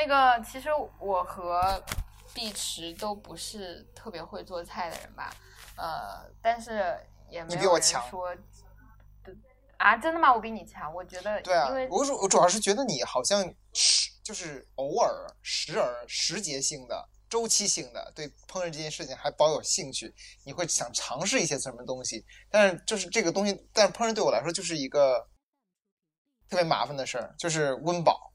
[0.00, 1.82] 那个其实我和
[2.32, 5.30] 碧池都不是特别会做菜的人吧，
[5.76, 6.98] 呃，但是
[7.28, 8.34] 也没有人说。
[9.76, 10.32] 啊，真的吗？
[10.32, 11.40] 我比你强，我觉得。
[11.42, 13.42] 对啊，因为我主我主要是觉得你好像
[13.72, 15.10] 时就是偶尔、
[15.42, 22.24] 时而、时节性的、周期性的对烹饪这件事情还保有兴趣，你会想尝试一些什么东西。
[22.50, 25.26] 但是就是这个东西，但是烹饪对我来说就是一个
[26.48, 28.29] 特别麻烦的事儿，就是温饱，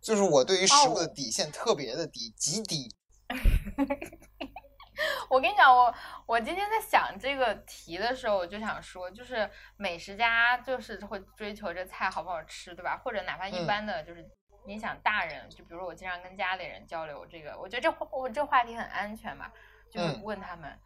[0.00, 2.88] 就是我对于食物的底线特别的低，极低。
[5.30, 5.94] 我跟你讲，我
[6.26, 12.96] 我今天在想这个题的时候，我就想说，就是美食家就是会追求这菜好不好吃，对吧？
[12.96, 14.26] 或者哪怕一般的，就是
[14.66, 19.50] 你想大人，就比如我经常跟家里人交流这个，我觉得这我这话题很安全嘛，
[19.90, 20.78] 就问他们，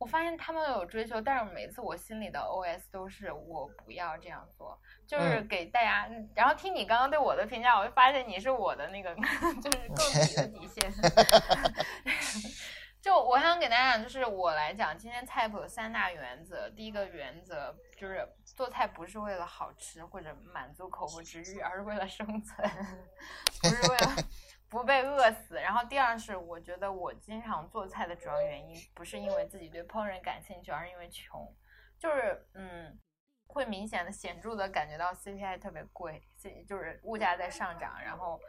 [0.00, 6.08] 我发现他们有追求，但是每次我心里的 OS 都是我不要这样做，就是给大家。
[6.34, 9.14] 然后听你刚刚对我的评价，我就发现你是我的那个，
[9.60, 10.90] 就是更底的底线。
[13.02, 16.70] 就我想给大家讲，就是我来讲，今天菜谱有三大原则。
[16.70, 22.70] 第一个原则就是做菜不是为了好吃或者满足口腹之欲，而是为了生存，
[23.62, 24.16] 不是为了
[24.70, 25.56] 不被饿死。
[25.56, 31.46] 然后第二是，我觉得我经常做菜的主要原因不是因为自己对烹饪感兴趣，而是因为穷。
[31.98, 32.98] 就是嗯，
[33.48, 36.22] 会明显的、显著的感觉到 CPI 特别贵
[36.66, 38.40] 就是物价在上涨，然后。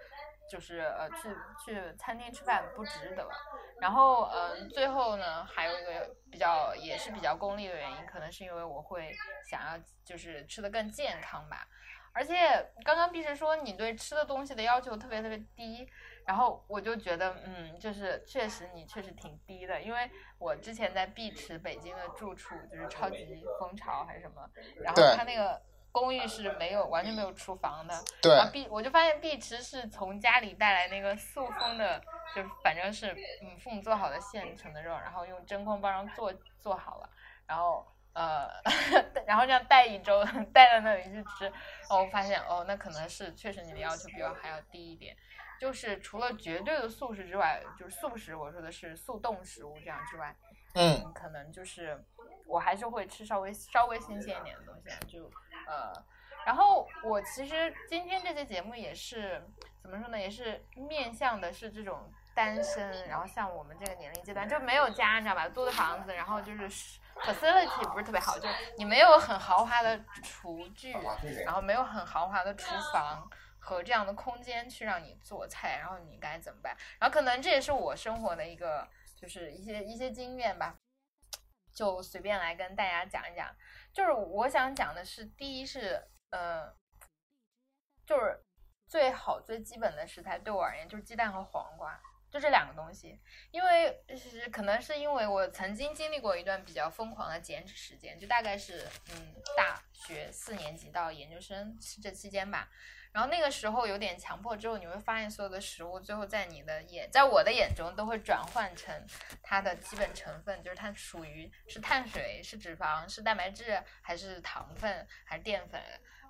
[0.50, 1.30] 就是呃去
[1.64, 3.26] 去餐厅吃饭不值得，
[3.80, 9.16] 然后嗯最后呢还有一个比较也是比较功利的原因，可能是因为我会
[9.50, 11.66] 想要就是吃的更健康吧，
[12.12, 12.36] 而且
[12.84, 15.90] 刚刚碧池说你对吃的东西的要求特别特别低，
[16.26, 24.50] 然后我就觉得嗯就是确实你确实挺低的，因为我之前在碧池北京的住处就是超级蜂巢还是什么，
[24.82, 25.62] 然后他那个。
[25.94, 28.34] 公寓是没有完全没有厨房的，对。
[28.34, 32.02] 然后碧我就发现碧池是从家里带来那个塑封的，
[32.34, 33.12] 就反正是
[33.42, 37.10] 嗯父母做好的现成的肉，然后用真空包装做做好了，
[37.46, 38.48] 然后呃
[39.28, 40.24] 然后这样带一周
[40.54, 45.14] 带到那里去吃，然后我发现哦那可能是确实你的要求比我还要低一点，
[45.62, 50.36] 就是除了绝对的素食之外，就是素食我说的是速冻食物这样之外，
[50.74, 52.04] 嗯，可能就是
[52.48, 55.30] 我还是会吃稍微稍微新鲜一点的东西，就。
[55.68, 55.94] 呃，
[56.48, 59.40] 然后我其实今天这期节目也是
[59.84, 60.20] 怎么说呢？
[60.20, 65.48] 也是面向的是这种单身，然后像我们这个年龄阶段就没有家，你知道吧？
[65.48, 66.68] 租的房子，然后就是
[67.18, 68.50] facility 不是特别好，就
[68.80, 70.92] 你没有很豪华的厨具，
[71.46, 73.30] 然后没有很豪华的厨房
[73.64, 76.76] 和这样的空间去让你做菜，然后你该怎么办？
[77.00, 78.86] 然后可能这也是我生活的一个
[79.16, 80.76] 就是一些一些经验吧，
[81.72, 83.56] 就随便来跟大家讲一讲。
[83.94, 86.74] 就是我想讲的是，第一是，呃，
[88.04, 88.44] 就是
[88.88, 92.02] 最好最基本的食材对我而言就是鸡蛋和黄瓜，
[92.32, 93.22] 就这两个东西。
[93.52, 102.68] 因为是可能是因为我曾经经历过一段比较疯狂的减脂时间，就大概是嗯大学四年级到研究生这期间吧。
[103.14, 108.96] 然后那个时候有点强迫之后，你会发现所有的食物最后在你的眼，在我的眼中都会转换成
[109.44, 115.82] 它的基本成分，就是它属于是碳水、是脂肪、是蛋白质，还是糖分，还是淀粉，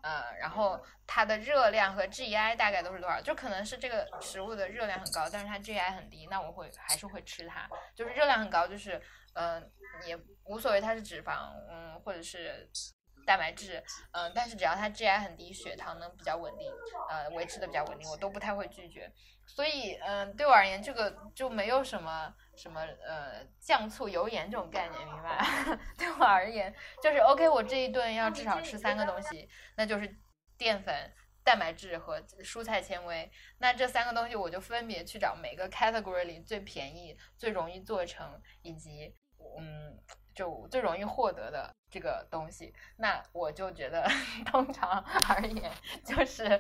[0.02, 3.22] 呃，然后它的热量和 GI 大概都是多少？
[3.22, 7.70] 就可能是这个食物的热量很高，但是它 GI 很低，那我会还是会吃它。
[7.94, 9.00] 就是热量很高，就是
[9.34, 9.72] 嗯
[10.04, 12.68] 也无所谓它是脂肪，嗯或者是。
[13.26, 16.72] 蛋白质，嗯，但是只要它 GI 很低，血糖能比较稳定，
[17.10, 19.12] 呃，维持的比较稳定，我都不太会拒绝。
[19.48, 25.46] 所以，嗯，对我而言，这个就没有什么什么呃酱醋油盐这种概念，明白？
[25.98, 30.16] 对我而言，就是 OK，我这一顿要至少吃三个东西，那就是
[30.58, 30.94] 淀粉、
[31.44, 33.30] 蛋白质和蔬菜纤维。
[33.58, 39.14] 那这三个东西，我就分别去找每个 category 里最便宜、最容易做成，以及
[39.60, 40.00] 嗯。
[40.42, 44.10] 就最容易获得的这个东西，那我就觉得
[44.44, 45.00] 通常
[45.30, 45.72] 而言
[46.04, 46.60] 就是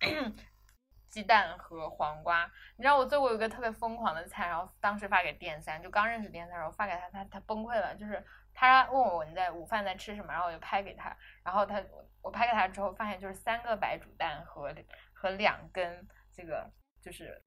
[1.08, 2.50] 鸡蛋和黄瓜。
[2.76, 7.94] 你知道我做过一个特别疯狂的菜，然后当时发给店三，就刚认识店三，然后发给他，他他崩溃了。
[7.94, 8.20] 就是
[8.52, 11.80] 他问我你在午饭在吃什么，然后我就拍给他，然后他
[12.20, 14.74] 我拍给他之后发现就是三个白煮蛋和
[15.12, 16.68] 和两根这个
[17.00, 17.40] 就是。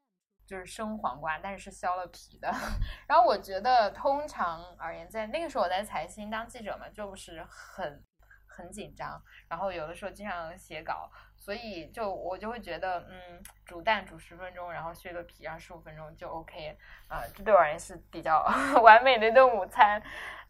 [0.54, 2.54] 就是生黄瓜，但是是削了皮的。
[3.10, 8.04] 然后我觉得，通常而言，在那个时候我在财新当记者嘛，就是很
[8.46, 9.20] 很紧张，
[9.50, 16.78] 然后有的时候经常写稿，所以就我就会觉得，嗯，煮蛋煮十分钟，然后削个皮，然后十五分钟就 OK
[17.08, 18.46] 啊，这对我而言是比较
[18.84, 20.00] 完美的一顿午餐。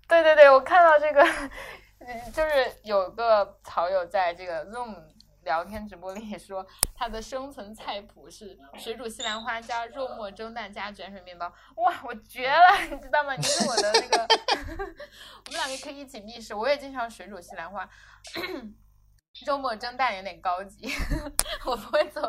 [0.06, 1.24] 对对对，我看到这个，
[2.34, 5.14] 就是有个草友在这个 Zoom。
[5.44, 11.51] 聊天直播里说，他的生存菜谱是水煮西兰花加肉末蒸蛋加卷水面包。
[11.75, 13.36] 哇，我绝了，你知道吗？
[13.36, 14.28] 你是我的那个，
[15.45, 16.54] 我们两个可以一起觅食。
[16.54, 17.88] 我也经常水煮西兰花。
[19.48, 20.88] 肉末蒸蛋有点高级，
[21.66, 22.22] 我不会做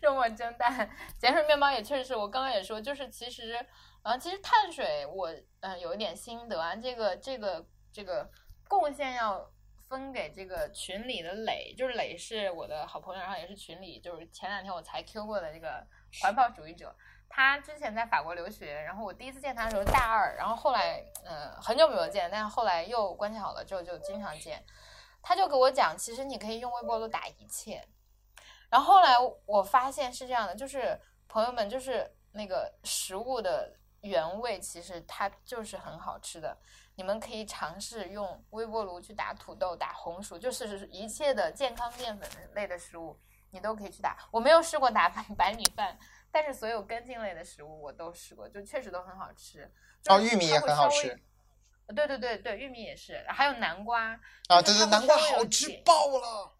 [0.00, 0.88] 肉末蒸蛋。
[1.20, 3.58] 碱水面包也确实是我刚刚也说，就是其实，
[4.04, 5.28] 呃，其实碳水我
[5.60, 8.30] 嗯有一点心得啊，这个这个这个
[8.68, 9.50] 贡献要
[9.94, 15.86] 分给这个群里的磊，就是磊是我的好朋友，然后也是群里就是前两天我才 Q 过的这个
[16.20, 16.92] 环保主义者，
[17.28, 24.64] 他之前在法国留学，然后我第一次见他的时候大二，然后后来嗯很久没有见，但是后来又关系好了之后就经常见。
[25.22, 27.86] 他就给我讲，其实你可以用微波炉打一切。
[28.68, 29.14] 然后后来
[29.46, 36.58] 我发现是这样的，就是朋友们，就是那个食物的原味，其实它就是很好吃的。
[36.96, 43.18] 你们可以尝试用微波炉去打土豆、打红薯，就是一切的健康淀粉类的食物，
[43.50, 44.16] 你都可以去打。
[44.30, 45.98] 我没有试过打白米饭，
[46.30, 49.70] 但是所有根茎类的食物我都试过，就确实都很好吃。
[50.06, 51.18] 哦，玉米也很好吃。
[51.94, 54.18] 对对对对，玉米也是，还有南瓜
[54.48, 56.54] 啊，对对，南瓜好吃爆了。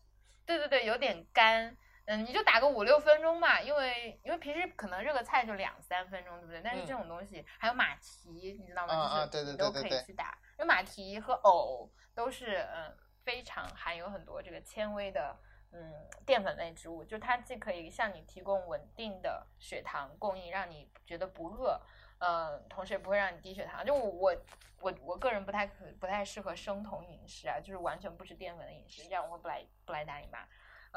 [0.44, 1.74] 对对对，有点干，
[2.06, 6.60] 嗯，你就打个五六分钟吧，因为因为平时可能热个菜就两三分钟，对不对？
[6.62, 9.26] 但是这种东西还有马蹄，你知道吗？
[9.26, 15.34] 就是你都可以去打，因为马蹄和藕都是嗯非常含有很多这个纤维的
[15.72, 15.92] 嗯
[16.26, 21.80] 淀粉类植物，就它既可以向你提供稳定的血糖供应，让你觉得不饿。
[22.18, 23.84] 嗯，同时也不会让你低血糖。
[23.84, 24.36] 就我
[24.80, 30.46] 我我个人不太可不太适合生酮饮食啊，就是完全不吃淀粉的饮食，这样我会不来不来大姨妈。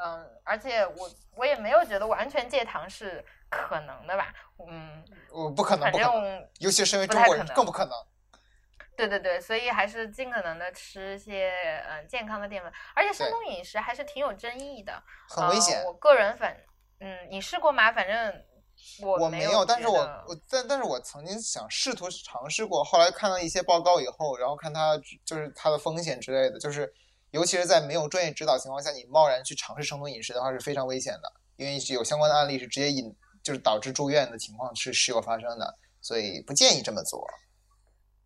[0.02, 4.32] 嗯，而且我我也没有觉得完全戒糖是可能的吧。
[4.68, 7.92] 嗯，我不可能，反正尤其是因为中国人更不可能。
[8.96, 11.52] 对对对，所以还是尽可能的吃一些
[11.88, 15.84] 嗯健康的淀粉，而且生酮饮食还是挺有争议的，很危险。
[15.84, 16.56] 我个人反
[17.00, 17.92] 嗯，你试过吗？
[17.92, 18.44] 反正。
[19.02, 26.88] 我没有，但是我我但但是我曾经想试图尝试过，后来看到一些报告以后，然后看它就是它的风险之类的，就是
[27.30, 37.26] 尤其是在没有专业指导情况下，你贸然去尝试生酮饮食的话是非常危险的，因为有相关的案例是直接引就是导致住院的情况是时有发生的，所以不建议这么做。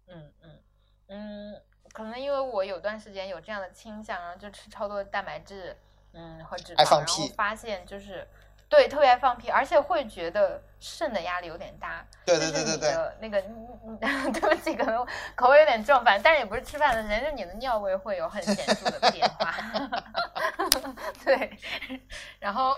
[0.07, 0.61] 嗯嗯
[1.09, 1.63] 嗯，
[1.93, 5.77] 可能因为我有段时间有这样的倾向，然后就吃超多蛋白质，
[6.13, 8.29] 嗯和脂肪，然后发现就是。
[8.73, 12.03] 对，特别爱放屁，而且会觉得肾的压力有点大。
[12.25, 12.91] 对对对对对。
[13.21, 13.39] 那个，
[14.33, 19.55] 对不起，可能口味有点重，反正但是也不是吃饭的时间，就你的尿味会有很显著的变化。
[21.23, 21.55] 对，
[22.41, 22.75] 然后，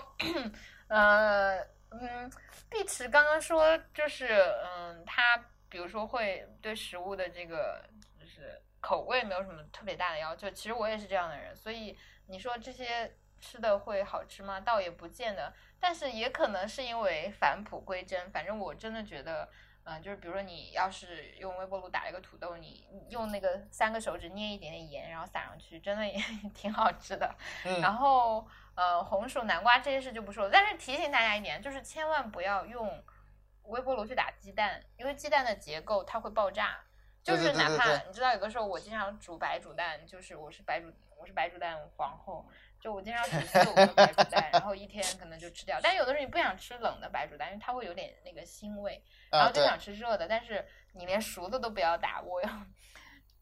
[0.89, 1.59] 呃，
[1.91, 2.29] 嗯，
[2.69, 4.27] 碧池刚刚说就是，
[4.65, 7.81] 嗯，他比如说会对食物的这个
[8.19, 11.97] 就是口味没有什么特别大的要求，其实我也是这样的人，所以
[12.27, 14.59] 你说这些吃的会好吃吗？
[14.59, 15.53] 倒也不见得。
[15.87, 19.47] 但是也可能是因为返璞归真，反正我真的觉得，
[19.83, 26.19] 嗯，就是比如说你要是用微波炉打一个土豆，你用那个三个手指捏一点点盐，然后撒上去，真的也
[26.55, 27.35] 挺好吃的。
[27.83, 30.49] 然后，呃，红薯、南瓜这些事就不说了。
[30.51, 33.03] 但是提醒大家一点，就是千万不要用
[33.65, 36.79] 微波炉去打鸡蛋，因为鸡蛋的结构它会爆炸。
[37.21, 42.47] 就是哪怕你知道，有的时候我经常煮白煮蛋，就是我是白煮，我是白煮蛋皇后。
[42.85, 45.79] 就我经常煮四五个白煮蛋，然后一天可能就吃掉。
[45.81, 50.27] 但有的时候你不想吃冷的白煮蛋，因为它会有点那个腥味，然后就想吃热的。
[50.27, 50.63] 但是
[50.93, 52.49] 你连熟的都不要打，我要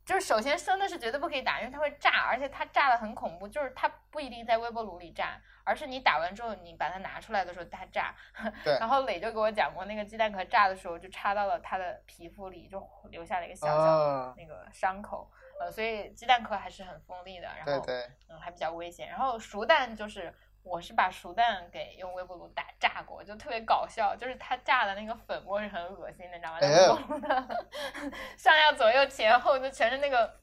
[0.06, 3.46] 就是首先生的是绝对不可以打，因为它会炸，而且它炸的很恐怖。
[3.46, 8.16] 就是它不一定在微波炉里炸，而是你打完之后你把它拿出来的时候它炸。
[8.80, 15.30] 然后磊就给我讲过，那个鸡蛋壳炸的时候就插到了他的皮肤里，就留下了一个小小的那个伤口。
[15.60, 17.86] 呃，所以鸡蛋壳还是很锋利的，然后
[18.28, 19.08] 嗯还比较危险。
[19.08, 20.34] 然后熟蛋就是，
[20.64, 27.48] 我是把熟蛋给用微波炉打炸过，就特别搞笑，就是它炸的那个粉末是很恶心的，你知道吗？
[28.38, 30.40] 上下左右前后就全是那个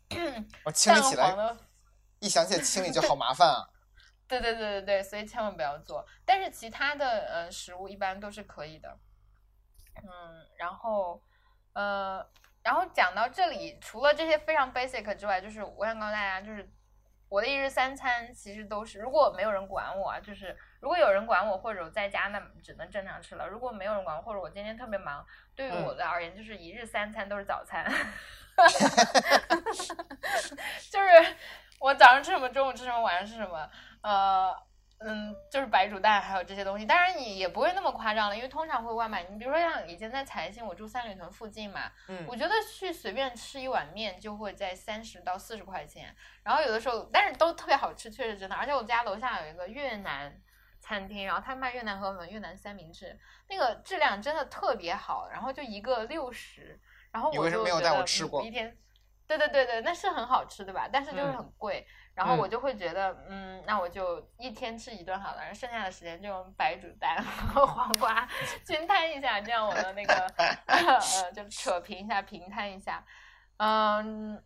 [0.64, 1.34] 我 清理起来。
[2.20, 3.68] 一想起来清理就好麻烦啊。
[4.28, 6.06] 对对对对对，所以千万不要做。
[6.24, 8.96] 但是其他的呃食物一般都是可以的。
[9.96, 11.22] 嗯，然后
[11.72, 12.24] 呃。
[12.62, 16.68] 然后讲到这里，除了这些非常 basic 之外，就是我想告诉大家，就是
[17.28, 25.24] 我的一日三餐其实都是，如果没有人管我，就是如果有人管我或者我在家，那只能正常吃了；如果没有人管我，或者我今天特别忙，
[25.54, 27.86] 对于我的而言，就是一日三餐都是早餐，
[30.90, 31.08] 就是
[31.78, 33.70] 我早上吃什么，中午吃什么，晚上吃什么，
[34.02, 34.54] 呃。
[35.02, 36.84] 嗯，就是白煮蛋，还有这些东西。
[36.84, 39.24] 当然你也不会那么夸张了，因为通常会外卖。
[39.24, 48.54] 你比如说像以前在财新，我住三里屯附近嘛，嗯我觉得去随便吃一碗面就会在三十到四十块钱，然后有的时候，但是都特别好吃，确实真的。
[48.54, 50.38] 而且我家楼下有一个越南
[50.80, 56.78] 餐厅，然后他卖越南河粉、越南三明治，那个质量真的特别好，然后就一个六十，
[57.10, 58.76] 然后你我为什么没有带我就觉得吃过嗯一天，
[59.26, 60.86] 对对对对，那是很好吃对吧？
[60.92, 61.86] 但是就是嗯很贵，
[62.20, 68.28] 然后嗯我就会觉得，嗯，那我就一天吃一顿好了，然后剩下的时间就用白煮蛋和黄瓜
[68.62, 70.14] 均摊一下，这样我的那个
[70.66, 73.02] 呃就扯平一下，平摊一下，
[73.56, 74.42] 嗯。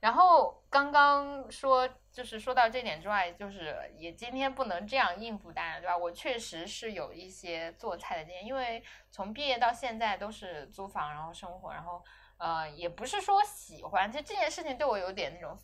[0.00, 5.94] 然后刚刚说，就是说到这点之外，就是也今天不能这样应付大家，对吧？
[5.94, 12.02] 我确实是有一些做菜的经验，因为从毕业到现在都是租房，然后生活，然后
[12.38, 15.54] 呃，也不是说喜欢，其实这件事情对我有点那种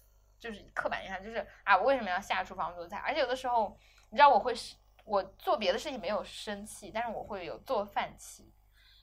[0.46, 2.98] 就是刻板印象，就是啊，我为什么要下厨房做菜？
[2.98, 3.76] 而且有的时候，
[4.10, 8.54] 你知道我会是，我做别的事情没有生气，但是我会有做饭气，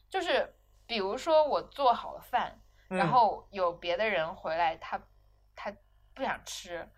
[0.10, 2.58] 就是比如说我做好了饭，
[2.88, 4.98] 然嗯后有别的人回来，他
[5.54, 5.76] 他
[6.14, 6.90] 不想吃，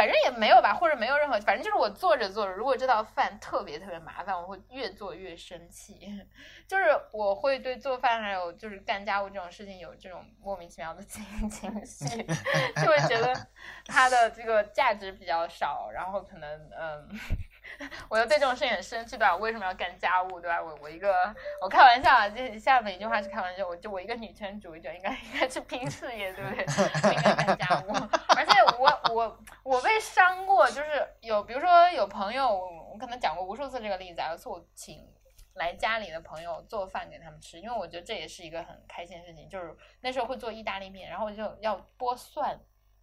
[0.00, 6.10] 反正也没有吧，或者没有任何，反正就是我做着做着，如果这道饭特别特别麻烦，我会越做越生气，
[6.66, 12.22] 就是我会对做饭还有就是干家务这种事情有这种莫名其妙的情 情绪，
[12.76, 13.48] 就会觉得
[13.84, 17.20] 它的这个价值比较少，然后可能嗯。
[18.08, 19.32] 我又对这种事情很生气，对吧？
[19.32, 20.60] 我为什么要干家务，对吧？
[20.60, 26.64] 我我一个，我开玩笑啊，这下面一句话是开玩笑，我就我一个女权主义者，应该应该去拼事业，对不对？
[26.64, 27.92] 不应该干家务。
[28.36, 35.06] 而且我我我被伤过，就是有比如说有朋友，我我可能讲过无数次这个例子啊，有一次我请
[35.54, 42.58] 来家里的朋友做饭给他们吃，因为我觉得这也是一个很开心的事情，就是那时候会做意大利面，然后我就要剥蒜，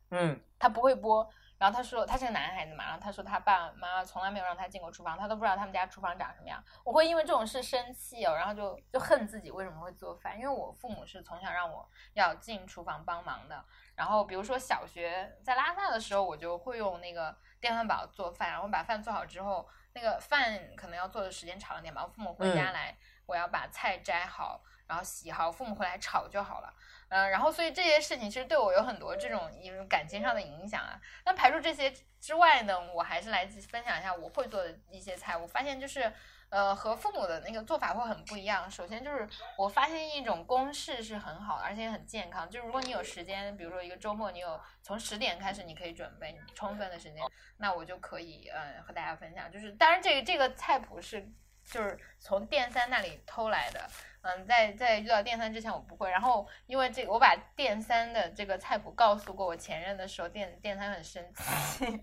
[0.09, 0.39] 嗯。
[0.59, 1.23] 他不会剥，
[1.57, 6.63] 然后他说他是个男孩子嘛，然后他说他爸爸妈妈从来没有让他进过厨房，他都不知道他们家厨房长什么样。
[6.83, 13.65] 我会因为这种事生气哦，然后就就恨自己为什么会做饭，因为我父母是从小让我要进厨房帮忙的。
[13.95, 26.71] 然后比如说小学在拉萨的时候，我就会用那个电饭煲做饭，然后把饭做好之后，那个饭可能要做的时间长一点吧，我父母回家嗯来，我要把菜摘好，然后洗好，父母回来炒就好了。
[27.09, 30.99] 嗯，然后所以这些事情其实对我有很多这种一种感情上的影响啊。
[31.25, 35.37] 那排除这些之外呢，我还是来分享一下我会做的一些菜。
[35.37, 36.11] 我发现就是，
[36.49, 38.69] 呃，和父母的那个做法会很不一样。
[38.69, 42.49] 首先就是我发现一种公式是很好，而且很健康。
[42.49, 47.23] 就是如果你有时间，比如说一个周末，你有从十点开始，你可以准备充分的时间，
[47.57, 49.49] 那我就可以呃和大家分享。
[49.49, 51.29] 就是当然这个这个菜谱是
[51.69, 53.87] 就是从电三那里偷来的。
[54.21, 62.01] 嗯，在在遇到电三之前我不会，然后因为这个我把电三的这个菜谱告诉过我前任的时候，电电三很生气，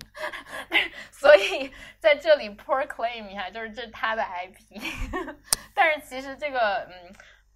[1.12, 4.80] 所以在这里 proclaim 一下，就是这是他的 IP，
[5.74, 6.88] 但是其实这个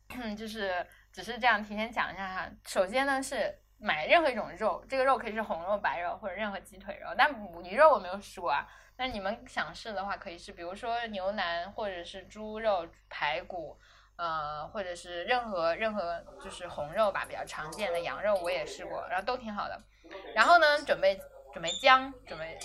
[0.08, 2.50] 嗯， 就是只是这样提前讲一下哈。
[2.66, 8.66] 首先呢是买任何一种肉，这个肉可以是红肉、白肉或者任何鸡腿肉，但母鱼肉我没有试过啊。
[8.97, 13.78] 那你们想试的话，可以试，比如说牛腩或者是猪肉、排骨。
[14.20, 19.80] 呃，或者是任何任何就是红肉吧，比较常见的羊肉我也试过，然后都挺好的。
[20.35, 21.16] 然后呢，准备
[21.52, 22.58] 准备姜，准备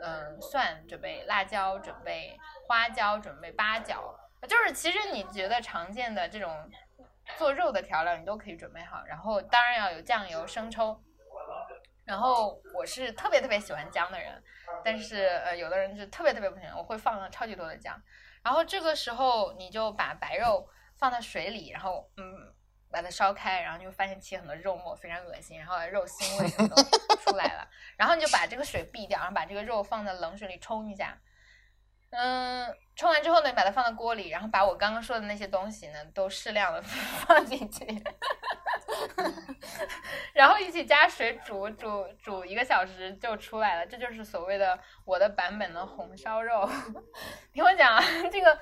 [0.00, 2.34] 嗯蒜，准备辣椒，准备
[2.66, 4.18] 花椒，准备八角，
[4.48, 6.50] 就是其实你觉得常见的这种
[7.36, 9.04] 做肉的调料你都可以准备好。
[9.06, 11.02] 然后当然要有酱油、生抽。
[12.04, 14.42] 然后我是特别特别喜欢姜的人，
[14.84, 18.00] 但是呃有的人是特别特别不喜欢，我会放超级多的姜。
[18.42, 20.68] 然后这个时候你就把白肉。
[20.96, 22.54] 放在水里，然后嗯，
[22.88, 26.76] 把它烧开，然后就会发现起很多肉沫，非常恶心，然后肉腥味什么都
[27.16, 27.68] 出来了。
[27.96, 31.18] 然后你就把这个水避掉，然后把这个肉放在冷水里冲一下。
[32.16, 36.80] 嗯，冲完之后呢，把它放到锅里，然后把我刚刚说的那些东西呢，都适量的
[37.26, 37.84] 放进去，
[40.32, 43.86] 然后一起加水煮煮煮一个小时就出来了。
[43.86, 46.68] 这就是所谓的我的版本的红烧肉。
[47.52, 48.58] 听我讲啊，这个。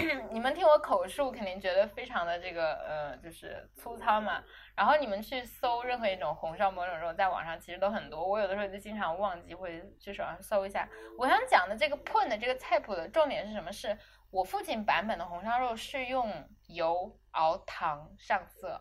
[0.30, 4.42] 你们听我口述，肯定觉得非常的这个呃，就是粗糙嘛。
[4.74, 8.26] 然后你们去搜任何一种红烧某种肉，在网上其实都很多。
[8.26, 10.88] 我有的时候就经常忘记，会去手上搜一下。
[11.18, 13.70] 我想讲的这个 “pun” 的这个菜谱的重点是什么？
[13.72, 13.96] 是
[14.30, 18.80] 我父亲版本的红烧肉是用油熬糖上色，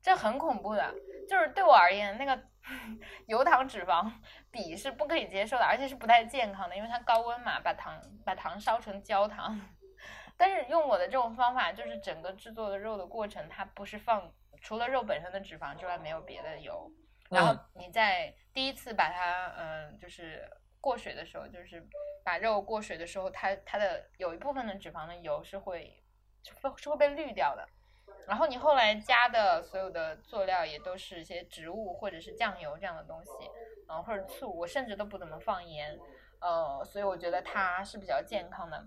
[0.00, 0.94] 这很恐怖的。
[1.28, 2.40] 就是对我而言，那个
[3.26, 4.12] 油糖脂肪
[4.50, 9.60] 比是不可以接受的，而且是不太健康的，因为它高温嘛，把糖把糖烧成焦糖。
[10.36, 16.90] 但是用我的这种方法，就是整个制作的肉的过程，它不是放除了肉本身的脂肪之外，没有别的油。
[17.30, 20.48] 然后你在第一次把它，嗯，就是
[20.80, 21.82] 过水的时候，就是
[22.24, 26.02] 把肉过水的时候，它它的有一部分的脂肪的油是会
[26.42, 27.66] 是会是会被滤掉的。
[28.26, 33.30] 然后你后来加的所有的佐料也都是一些植物或者是酱油这样的东西，
[33.88, 35.98] 嗯，或者醋，我甚至都不怎么放盐，
[36.40, 38.86] 呃，所以我觉得它是比较健康的。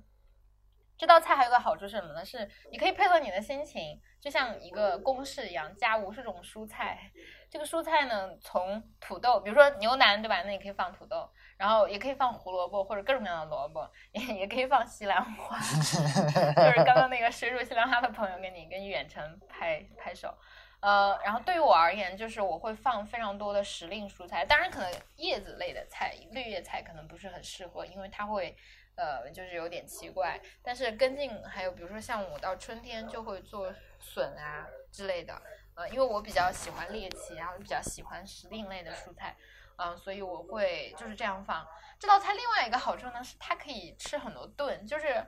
[0.97, 2.23] 这道菜还有个好处是什么呢？
[2.23, 7.11] 是你可以配合你的心情，就像一个公式一样，加无数种蔬菜。
[7.49, 10.41] 这个蔬菜呢，从土豆，比如说牛腩，对吧？
[10.43, 15.59] 那你可以放土豆，然后也可以放胡萝卜或者各种各样的萝卜，也也可以放西兰花。
[16.55, 20.33] 就是刚刚那个水煮西兰花的朋友给你跟远程拍拍手。
[20.81, 28.55] 呃，然后对于我而言，就是我会放非常多的时令蔬菜，当然可能叶子类的菜、绿叶菜可能不是很适合，因为它会。
[28.95, 35.41] 呃，就是有点奇怪，但是跟进还有比如说像我到春天就会做笋啊之类的，
[35.75, 39.35] 呃，因为我比较喜欢猎奇，然后比较喜欢时令类的蔬菜，
[39.77, 41.67] 嗯，所以我会就是这样放。
[41.99, 45.25] 这道菜另外一个好处呢是它可以吃很多顿，就是，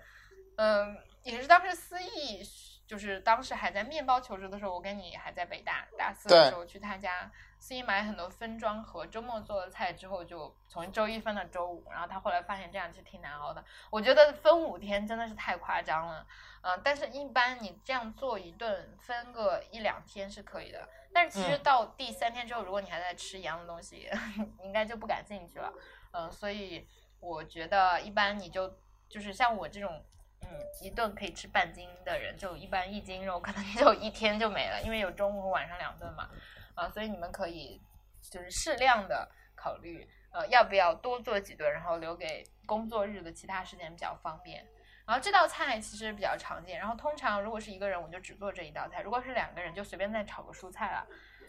[0.58, 2.42] 嗯，也是当时思义，
[2.88, 7.32] 就是当时还在面包求职的时候，我跟你还在北大大四的时候去他家。
[7.60, 13.66] 自己买很多分装盒，周末做的菜之后就从周一分到周五，然后他后来发现这样其实挺难熬的。
[13.90, 16.24] 我觉得分五天真的是太夸张了，
[16.62, 20.88] 嗯，但是一般你这样做一顿分个一两天是可以的。
[21.12, 24.08] 但是其实到第三天之后，如果你还在吃一样的东西，
[24.62, 25.74] 应该就不感兴趣了，
[26.12, 26.88] 嗯，所以
[27.20, 28.72] 我觉得一般你就
[29.10, 30.06] 就是像我这种，
[30.42, 30.50] 嗯，
[30.82, 36.30] 一顿可以吃半斤的人，就一般一斤肉可能就一天就没了，因为有中午和晚上两顿嘛。
[36.76, 37.82] 啊，所以你们可以
[38.22, 44.64] 就是适量的考虑，呃，要不要多做几顿，然后留给工作日的其他时间比较方便。
[45.08, 51.08] 然后这道菜其实比较常见，然后通常如果是一个人，我就只做这一道菜；如果是两个人，就随便再炒个蔬菜了。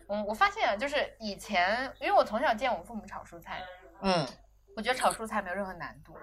[0.08, 3.62] 嗯，我发现就是以前，因为我从小见我父母炒蔬菜，
[4.00, 4.26] 嗯，
[4.74, 6.16] 我觉得炒蔬菜没有任何难度。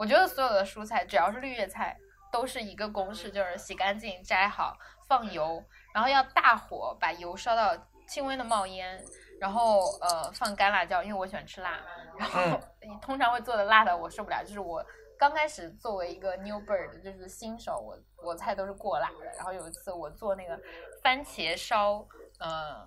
[0.00, 1.94] 我觉得所有的蔬菜，只要是绿叶菜，
[2.32, 4.74] 都是一个公式，就是洗干净、摘好、
[5.06, 7.76] 放油，然后要大火把油烧到。
[8.08, 9.00] 轻微的冒烟，
[9.40, 11.78] 然后呃放干辣椒，因为我喜欢吃辣，
[12.18, 12.60] 然后
[13.00, 14.84] 通常会做的辣的我受不了，就是我
[15.16, 19.26] 刚开始作为一个 new bird，就是新手，我我菜都是过辣的。
[19.36, 20.60] 然后有一次我做那个
[21.04, 22.04] 番茄烧
[22.40, 22.84] 呃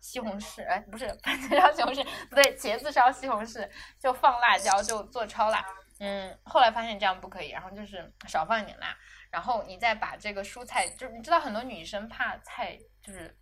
[0.00, 5.64] 西红柿，哎不是 番茄烧西红柿，不对茄子烧西红柿，就放辣椒就做超辣，
[6.00, 8.96] 嗯，后来发现这样不可以，然后就是少放一点辣，
[9.30, 13.36] 然后你再把这个蔬菜，就是你知道很多女生怕菜就是。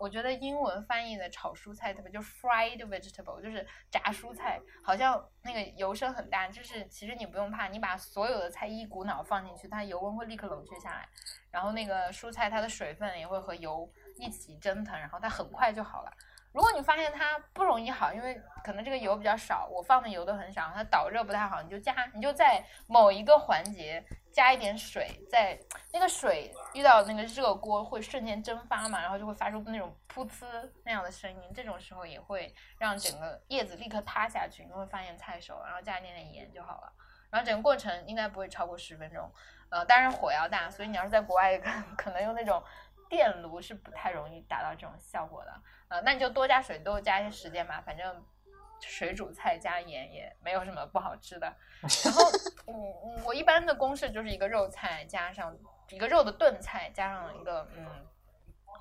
[0.00, 6.46] 我觉得英文翻译的炒蔬菜特别，就 fried vegetable，就是炸蔬菜，好像那个油声很大。
[6.46, 11.08] 就是其实你不用怕，你把所有的菜一股脑放进去，它油温会立刻冷却下来，
[11.50, 16.12] 然后那个蔬菜它的水分也会和油一起蒸腾，然后它很快就好了。
[16.52, 25.58] 如果你发现它不容易好，因为可能这个油比较少，我放的油都很少，它导热不太好，你就加，你就在某一个环节加一点水，在
[25.92, 30.46] 那个水遇到那个热锅会瞬间蒸发嘛，然后就会发出那种噗呲
[30.84, 36.92] 那样的声音，这种时候也会让整个叶子立刻塌下去，你会发现菜熟，然后加一点点盐就好了，
[37.30, 39.30] 然后整个过程应该不会超过十分钟，
[39.70, 42.62] 呃，当然火要大，所以你要是在国外可 可能用那种。
[43.10, 48.24] 电炉是不太容易达到这种效果的，呃，那你就多加水，多加一些时间吧，反正
[48.80, 51.52] 水煮菜加盐也没有什么不好吃的。
[52.04, 52.30] 然后，
[52.66, 55.56] 我我一般的公式就是一个肉菜加上
[55.90, 57.86] 一个肉的炖菜，加上一个嗯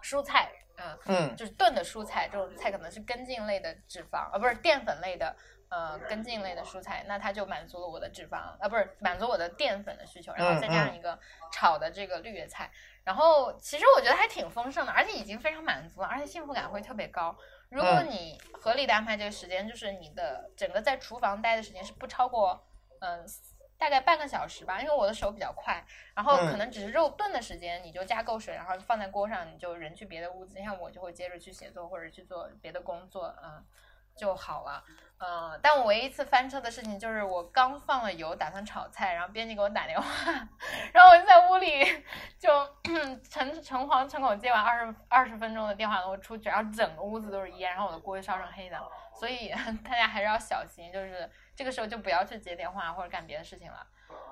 [0.03, 5.35] 蔬菜，嗯嗯，就是炖的蔬菜，这种菜可能是根茎类的脂肪，呃，不是淀粉类的。
[5.69, 11.19] 呃，根茎类的蔬菜，那它就满足了我的脂肪，啊，不是满足我的淀粉的需求，然后再加上一个
[11.51, 12.71] 炒的这个绿叶菜，
[13.07, 17.33] 然后其实我觉得还挺丰盛的，而且已经非常满足了，而且幸福感会特别高。
[17.69, 22.61] 如果你合理的安排这个时间，就是你的整个在厨房待的时间是不超过
[22.99, 23.25] 嗯
[23.77, 25.81] 大概半个小时吧，因为我的手比较快，
[26.15, 33.63] 然后可能只是肉炖的时间，你就加够水，然后放在锅上，你就人去别的屋子，像我就会接着去写作或者去做别的工作，嗯。
[34.17, 34.83] 就好了，
[35.19, 40.07] 嗯，但我唯一一次翻车的事情就是我刚放了油，打算炒菜，然后编辑给我打电话，
[40.91, 41.85] 然后我就在屋里
[42.39, 42.49] 就
[43.29, 48.77] 诚诚惶诚恐接完二十二十分钟的电话，我出去，然后整个屋子都是烟，然后我的锅就烧成黑的，
[49.13, 49.49] 所以
[49.85, 53.87] 大家还是要小心，就是这个时候就不要去接电话或者干别的事情了，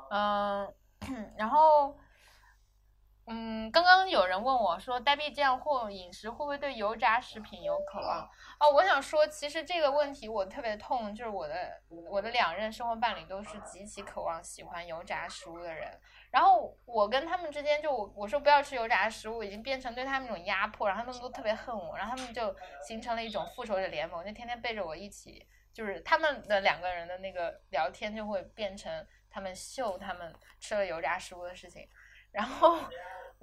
[0.09, 0.73] 嗯，
[1.37, 1.97] 然后。
[3.27, 8.21] 嗯，刚刚有人问我说，呆币这样或饮食会不会对油炸食品有渴望？
[8.59, 22.55] 哦，我想说，其实这个问题我特别痛，就是我的我的两任生活伴侣都是极其渴望喜欢油炸食物的人，然后我跟他们之间就我说不要吃油炸食物，已经变成对他们一种压迫，然后他们都特别恨我，然后他们就
[22.87, 25.47] 形成了一种复仇者联盟，就天天背着我一起。
[25.73, 31.85] 就是他们的两个人的那个聊天就会变成他们秀他们吃了油炸食物的事情。
[32.31, 32.77] 然后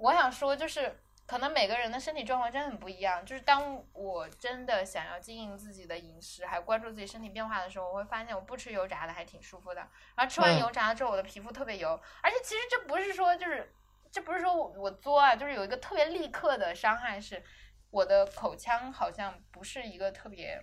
[0.03, 3.25] 我想说，就是可能每个人的身体状况真的很不一样。
[3.25, 9.79] 就是当我真的想要经营自己的饮食，还关注自己身体变化的时候，我会发现我不吃油炸的还挺舒服的。
[10.15, 13.73] 然后吃完嗯油炸了之后，我的皮肤特别油，而且其实这不是说就是
[14.11, 17.41] 这不是说我我作啊，就是有一个特别立刻的伤害是，
[17.89, 20.61] 我的口腔好像不是一个特别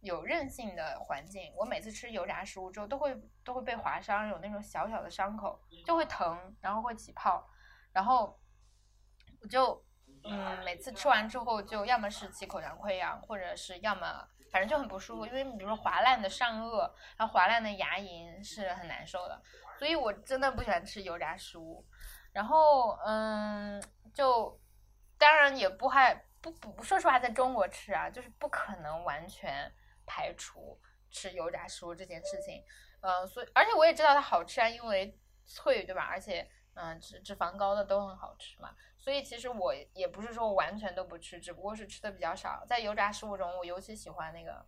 [0.00, 1.52] 有韧性的环境。
[1.56, 7.48] 我每次吃油炸食物之后，都会都会被划伤，有那种小小的伤口，就会疼，然后会起泡，
[7.92, 8.36] 然后
[9.40, 9.84] 我就
[10.24, 19.40] 嗯，每次吃完之后，就要么是起口腔溃疡，或者是要么反正就很不舒服，因为你比如说划烂的上颚，然后划烂的牙龈是很难受的，
[19.78, 21.86] 所以我真的不喜欢吃油炸食物。
[22.32, 24.60] 然后嗯，就
[25.16, 29.72] 当然也不害不不，说实话，在中国吃啊，就是不可能完全
[30.04, 30.78] 排除
[31.10, 32.62] 吃油炸食物这件事情。
[33.00, 36.02] 呃，所以而且我也知道它好吃啊，因为脆，对吧？
[36.02, 38.74] 而且嗯、脂脂肪高的都很好吃嘛。
[39.06, 42.64] 所以其实我也不是说完全都不吃，只不过是吃的比较少。
[42.66, 44.66] 在油炸食物中，我尤其喜欢那个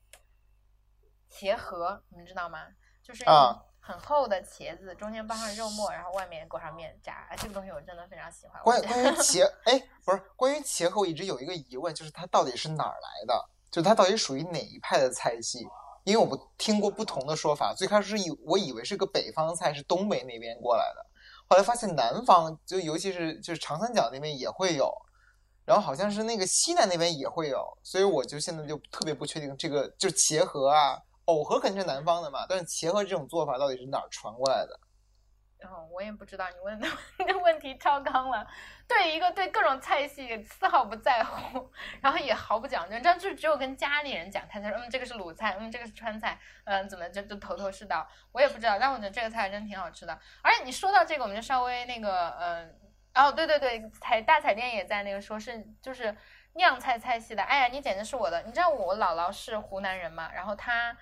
[1.29, 2.69] 茄盒，你们知道吗？
[3.03, 7.27] 就是啊很厚的茄子，中间包上肉末，然后外面裹上面炸。
[7.29, 8.63] 哎这个东西我真的非常喜欢。
[8.63, 13.45] 关关于茄， 哎，不是关于茄盒，我一直有一个疑问，就是它到底是哪儿来的？
[13.73, 15.67] 就它到底属于哪一派的菜系？
[16.05, 21.05] 因为我们听过不同的说法，最开始是以我以为是个北方菜，是东北那边过来的，
[21.49, 24.93] 后来发现南方，就尤其是就是长三角那边也会有，
[25.65, 34.79] 然后好像是那个西南那边也会有，所以我就现在就特别不确定这个就是茄盒啊，藕盒肯定是南方的嘛，但是茄盒这种做法到底是哪儿传过来的？
[35.59, 38.47] 然后我也不知道你问的 那问题超纲了，
[38.87, 50.19] 对一个对各种菜系丝毫不在乎，然后也毫不讲究，你知道，就只有跟家里人讲，他才说，嗯，这个是鲁菜，嗯，这个是川菜，嗯，怎么就就头头是道，我也不知道，但我觉得这个菜真挺好吃的。
[50.43, 52.79] 而且你说到这个，我们就稍微那个，嗯，
[53.15, 56.17] 哦，对对对，彩大彩电也在那个说是就是
[56.55, 60.97] 酿菜菜系的，哎呀，你简直是我的，你知道我姥姥是湖南人嘛，然后她。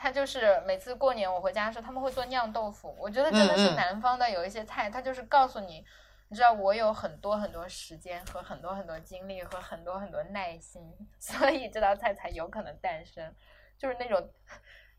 [0.00, 2.96] 他就是每次过年我回家的时候，他们会做酿豆腐。
[3.00, 5.84] 我觉得真的是南方的有一些菜，他就是告诉你，
[6.28, 10.80] 你知道我有很多很多时间和很多很多精力和很多很多耐心，
[11.18, 13.34] 所以这道菜才有可能诞生。
[13.76, 14.32] 就是那种，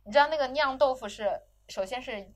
[0.03, 2.29] 你知道那个酿豆腐是首先是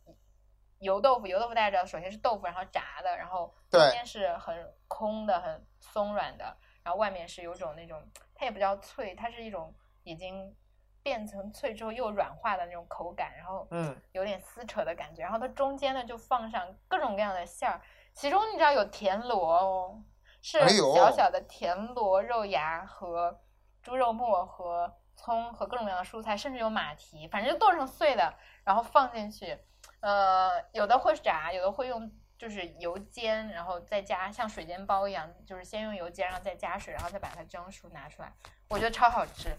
[0.80, 8.02] 油豆腐，油豆腐大家知道，首先是豆腐，然后炸的，然后中间是很空的、很松软的，然后外面是有种那种，
[8.34, 10.56] 它也不叫脆，它是一种已经
[11.04, 17.82] 变成脆之后又软化的那种口感，然后嗯有点撕扯的感觉，然后它中间呢就放上各种各样的馅儿，
[18.13, 20.02] 其中你知道有田螺哦，
[20.42, 23.42] 是小小的田螺肉芽和
[23.82, 29.60] 猪肉末和葱和各种各样的蔬菜，甚至有马蹄，反正就剁成碎的，然后放进去，
[30.00, 32.12] 呃，有的会炸，有的会用。
[32.36, 38.34] 就是油煎，然后再加像水煎包一样，就是先用油煎，然后再加水，然后再把它蒸熟拿出来，
[38.68, 39.56] 我觉得超好吃。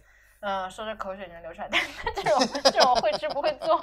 [0.47, 1.81] 嗯，说着口水就流出来，但
[2.17, 3.81] 这种这种会吃不会做。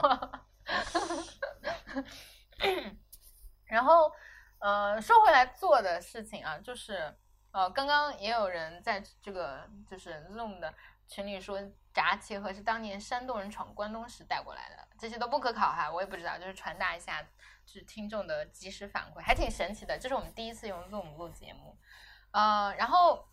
[3.66, 4.12] 然后，
[4.60, 7.18] 呃，说回来做的事情啊，就是
[7.52, 10.72] 呃，刚刚也有人在这个就是 Zoom 的
[11.08, 11.60] 群里说，
[11.92, 17.24] 炸茄盒是当年山东人闯关东时带过来的，这些都不可考哈，我也不知道，就是传达一下，
[17.66, 19.98] 就是听众的及时反馈，还挺神奇的。
[19.98, 21.76] 这是我们第一次用 Zoom 录节目，
[22.34, 23.28] 呃，然后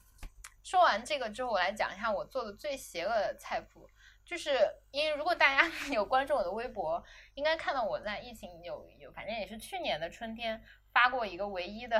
[0.68, 3.88] 说完这个之后，我来讲一下我做的最邪恶的菜谱。
[4.22, 4.50] 就是
[4.90, 7.02] 因为如果大家 有关注我的微博，
[7.32, 11.98] 应该看到我在疫情有有，反正也是去年的春天发过一个唯一的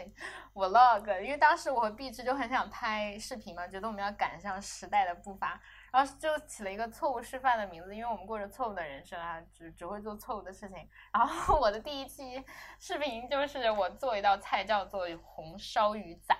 [0.54, 5.60] vlog，因为当时我和碧池就很想拍视频嘛，觉得我们要赶上时代的步伐，
[5.92, 10.88] 然后就起了一个错误示范的名字，因为我们过着错误的人生啊，只只会做错误的事情。
[11.12, 12.42] 然后 我的第一期
[12.80, 16.34] 视频就是我做一道菜叫做红烧鱼杂，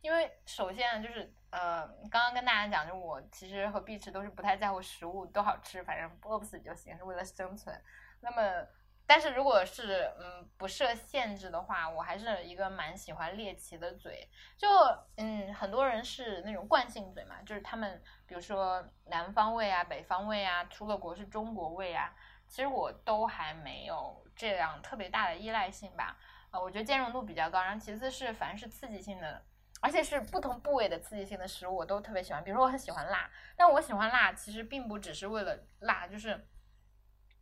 [0.00, 7.82] 因为首先就是呃，刚刚跟大家讲，就我其实和碧池都是不太在乎食物都好吃，反正饿不死就行，是为了生存。
[8.20, 8.66] 那么，
[9.06, 14.28] 但是如果是嗯不设限制的话，我还是一个蛮喜欢猎奇的嘴。
[14.56, 14.68] 就
[15.16, 22.14] 嗯，很多人是那种惯性嘴嘛，就是他们比如说南方味啊、北方味啊，出了国是中国味啊，
[22.46, 26.16] 其实我都还没有这样特别大的依赖性吧。
[26.50, 29.42] 呃，我觉得兼容度比较高，然后其次是凡是刺激性的。
[29.80, 32.42] 而且是不同部位的刺激性的食物，我都特别喜欢。
[32.42, 36.48] 比如说，我很喜欢辣，但我喜欢辣其实并不只是为了辣，就是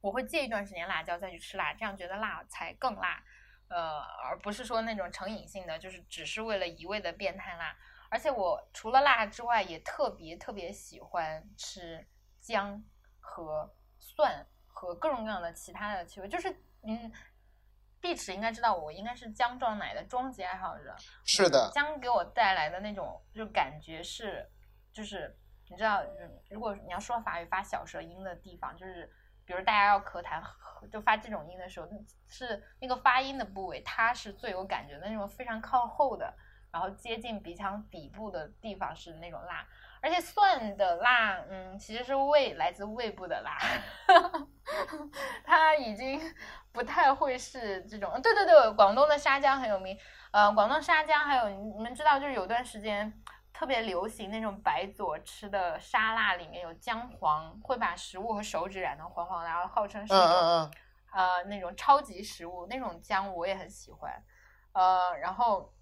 [0.01, 3.23] 我会戒一段时间辣椒再去吃辣，这样觉得辣才更辣，
[3.69, 7.77] 呃，而不是说那种成瘾性的，就是只是为了一味的变态辣。
[8.11, 12.07] 而且我除了辣之外，也特别特别喜欢吃
[12.41, 12.85] 姜
[13.19, 16.51] 和蒜和各种各样的其他的气味，就是
[16.83, 17.13] 嗯。
[18.07, 20.95] 碧池应该知道，我应该是姜撞奶的终极爱好者。
[21.25, 24.49] 是的，姜给我带来的那种就感觉是，
[24.93, 25.37] 就是
[25.69, 26.05] 你知道，
[26.49, 29.13] 如果你要说法语发小舌音的地方，就是
[29.45, 30.41] 比如大家要咳痰
[30.89, 31.89] 就发这种音的时候，
[32.29, 36.33] 是那个发音的部位，它是最有感觉的那种非常靠后的，
[36.71, 39.67] 然后接近鼻腔底部的地方是那种辣。
[40.03, 43.59] 而且蒜的辣，嗯，其实是胃来自胃部的辣，
[45.45, 46.21] 它已经
[46.73, 48.21] 不太会是这种。
[48.23, 49.99] 对对对，广东的沙姜很有名。
[50.31, 53.13] 呃，广东沙姜还有你们知道，就是有段时间
[53.53, 60.71] 特别流行那种白左吃的沙拉，里面有姜黄，会把食物和手指染成黄黄的，然后号称是一种
[61.13, 62.67] 呃那种超级食物。
[62.67, 64.13] 那种姜我也很喜欢。
[64.73, 65.73] 呃，然后。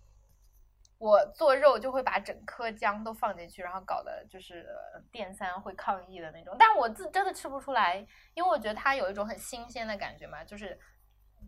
[1.05, 4.67] 我做肉就会把整颗姜都放进去，然后搞的就是
[5.13, 6.57] 电三会抗议的那种。
[6.59, 7.97] 但我自真的吃不出来，
[8.33, 10.81] 因为我觉得它有一种很新鲜的感觉嘛，就是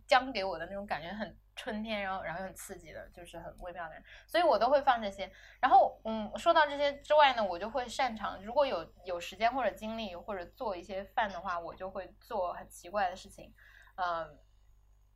[0.06, 3.94] 姜给我的那种感觉很春天，然后然后很刺激的，就是很微妙的。
[4.26, 5.32] 所以我都会放这些。
[5.58, 13.54] 然后嗯，说到这些之外呢，我就会擅长，如果有有时间或者精力或者做一些饭的话，我就会做很奇怪的事情。
[13.94, 14.38] 嗯，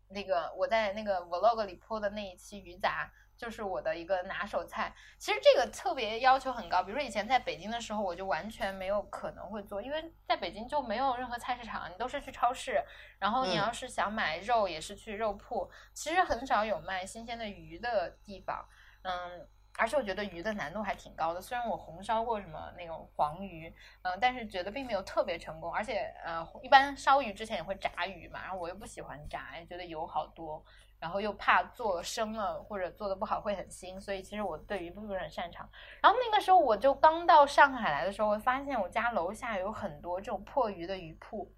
[0.09, 3.13] 那个我在那个 vlog 里播的那一期鱼杂。
[3.41, 6.83] 就是我的一个拿手菜，其实这个特别要求很高。
[6.83, 12.85] 比如说以前在北京的时候，我就完全没有可能会做，因为在北京就没有任何菜市场，你都是去超市。
[13.19, 15.71] 然后你要是想买肉，也是去肉铺。
[15.95, 18.63] 其实很少有卖新鲜的鱼的地方。
[19.05, 19.49] 嗯，
[19.79, 21.41] 而且我觉得鱼的难度还挺高的。
[21.41, 25.73] 虽然我红烧过什么那种黄鱼，嗯，但是觉得并没有特别成功。
[25.73, 30.63] 而且呃，一般烧鱼之前也会炸鱼嘛，然后我又不喜欢炸，觉得油好多。
[31.01, 35.69] 然后又怕做生了或者做的不好会很腥，所以其实我对鱼不是很擅长。
[36.03, 41.51] 然后那个时候我就刚到上海来的时候，我发现我家楼下有很多这种破鱼的鱼铺，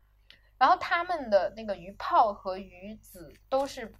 [0.56, 3.92] 然后他们的那个鱼泡和鱼籽都是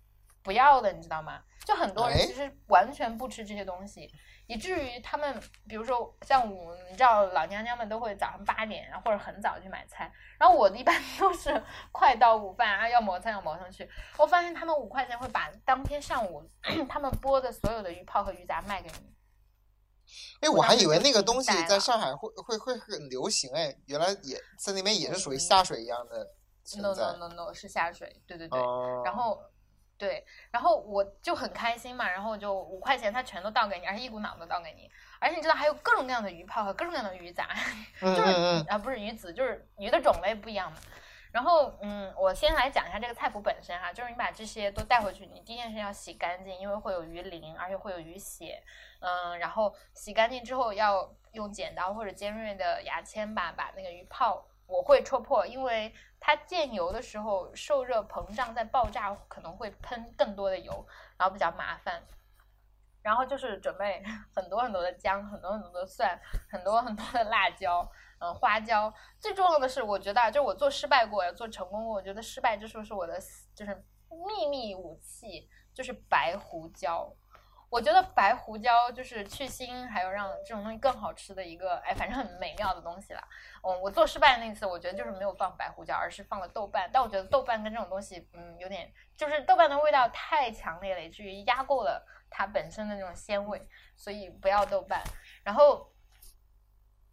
[0.43, 1.43] 不要的，你知道吗？
[1.65, 4.11] 就很多人其实完全不吃这些东西。
[4.53, 13.89] 以至于他们，比如说像我，你知道老娘娘们都会早上八点，然后或者很早去买菜，然后我一般 都是快到午饭啊，要磨菜要磨上去。
[14.19, 16.47] 我发现他们五块钱会把当天上午
[16.87, 19.15] 他们剥的所有的鱼泡和鱼杂卖给你。
[20.43, 26.29] 哎，我还以为那个东西在上海会会会很流行哎，原来也在那边也是属于下水一样的。
[26.77, 28.61] No no no no，是下水，对对对，
[29.05, 29.41] 然后。
[30.03, 37.49] 对，然后我就很开心嘛，然后就五块钱，他全都倒给你，而且一股脑的倒给你，而且你知道还有各种各样的鱼泡和各种各样的鱼杂，
[38.03, 40.79] 就是啊不是鱼籽，就是鱼的种类不一样嘛。
[41.31, 48.61] 然后嗯，我先来讲一下这个菜谱本身哈，就是你把这些都带回去，你第一件事要洗干净，因为会有鱼鳞，而且会有鱼血，
[48.99, 54.45] 嗯，然后洗干净之后要用剪刀或者尖锐的牙签吧，把那个鱼泡。
[54.67, 60.87] 我会戳破，因为它溅油的时候受热膨胀，在爆炸可能会喷更多的油，
[61.19, 62.03] 然后比较麻烦。
[63.03, 64.01] 然后就是准备
[64.33, 66.17] 很多很多的姜，很多很多的蒜，
[66.49, 68.95] 很多很多的辣椒，嗯，花椒。
[69.19, 71.95] 最重要的是，我觉得就我做失败过，做成功过。
[71.95, 73.21] 我觉得失败之处是我的
[73.57, 77.13] 就是秘密武器，就是白胡椒。
[77.73, 83.29] 我觉得白胡椒就是去腥，还有让这种东西更好吃的一个，哎，反正很美妙的东西啦。
[83.63, 86.91] 嗯，我做失败的那次，我觉得就是没有放白胡椒，而是放了豆瓣。
[86.93, 95.03] 但我觉得豆瓣跟这种东西，嗯，有点，就是豆瓣的味道太强烈了，以至于压过了它本身的那种鲜味，所以不要豆瓣。
[95.43, 95.91] 然后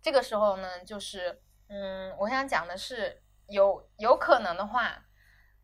[0.02, 5.06] 这个时候呢，就是，嗯，我想讲的是，有有可能的话，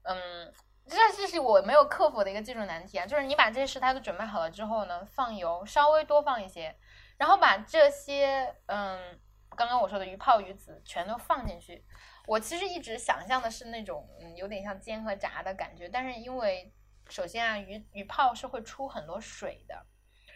[0.04, 0.54] 嗯。
[0.88, 6.76] 这这是我没有克服的一个技术难题啊，就是你把这些食材都准备好了之后呢，放油稍微多放一些，
[7.18, 9.20] 然后把这些嗯，
[9.56, 11.84] 刚刚我说的鱼泡鱼籽全都放进去。
[12.28, 16.72] 我其实一直想象的是那种嗯，有点像煎和炸的感觉，但是因为
[17.10, 19.86] 首先啊，鱼鱼泡是会出很多水的，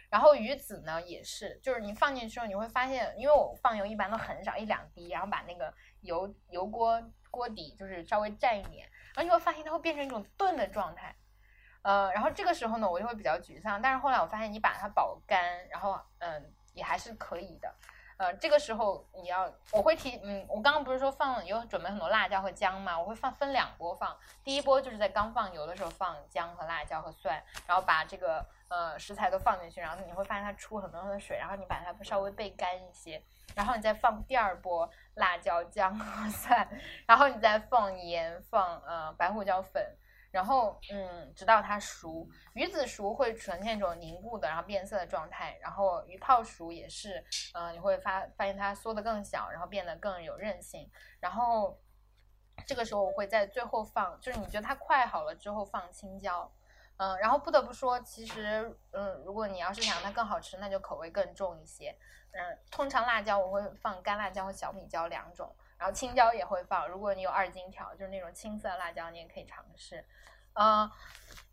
[0.08, 8.88] 然后鱼籽呢也是，就是你放进去之后你会发现，因为我放油一般都很少，一两滴，然后把那个油油锅锅底就是稍微蘸一点。
[9.14, 11.14] 然后你会发现它会变成一种炖的状态，
[11.82, 13.80] 呃，然后这个时候呢，我就会比较沮丧。
[13.80, 17.74] 但是后来我发现，你把它保干，然后嗯，也还是可以的。
[18.16, 22.98] 呃，这个时候你要，我会提，嗯，我刚刚不是说放有准备很多辣椒和姜嘛？
[22.98, 33.22] 我会放分两波放，第一波就是在刚放油的时候放姜和辣椒和蒜，然后把这个呃食材都放进去，然后你会发现它出很多的水，然后你把它稍微备干一些，
[33.54, 34.86] 然后你再放第二波
[35.20, 36.68] 辣椒、姜 和蒜，
[37.06, 39.96] 然后你再放盐、放呃白胡椒粉。
[40.32, 45.58] 然后，嗯，直到它熟，鱼子熟会呈现一种凝固的，然后变色的状态。
[45.60, 47.20] 然后鱼泡熟也是，
[47.52, 50.88] 嗯，你会发发现它缩得更小，然后变得更有韧性。
[51.18, 51.76] 然后，
[52.64, 56.48] 这个时候我会在最后放，就是你觉得它快好了之后放青椒。
[57.02, 61.96] 嗯，然后不得不说，其实，嗯，如果你要是想让它更好吃，那就口味更重一些。
[62.32, 66.86] 嗯，通常辣椒我会放干辣椒和小米椒两种，然后青椒也会放。
[66.86, 70.04] 如果你有二荆条，就是那种青色辣椒，你也可以尝试。
[70.52, 70.90] 嗯，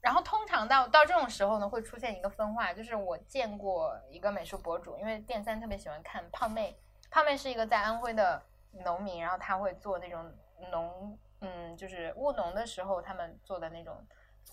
[0.01, 6.77] 然后通常到到这种时候呢，会出现一个分化，就是我见过一个美食博主，因为电三特别喜欢看胖妹，
[7.09, 8.43] 胖妹是一个在安徽的
[8.83, 10.29] 农民，然后他会做那种
[10.73, 14.05] 农，嗯，就是务农的时候他们做的那种。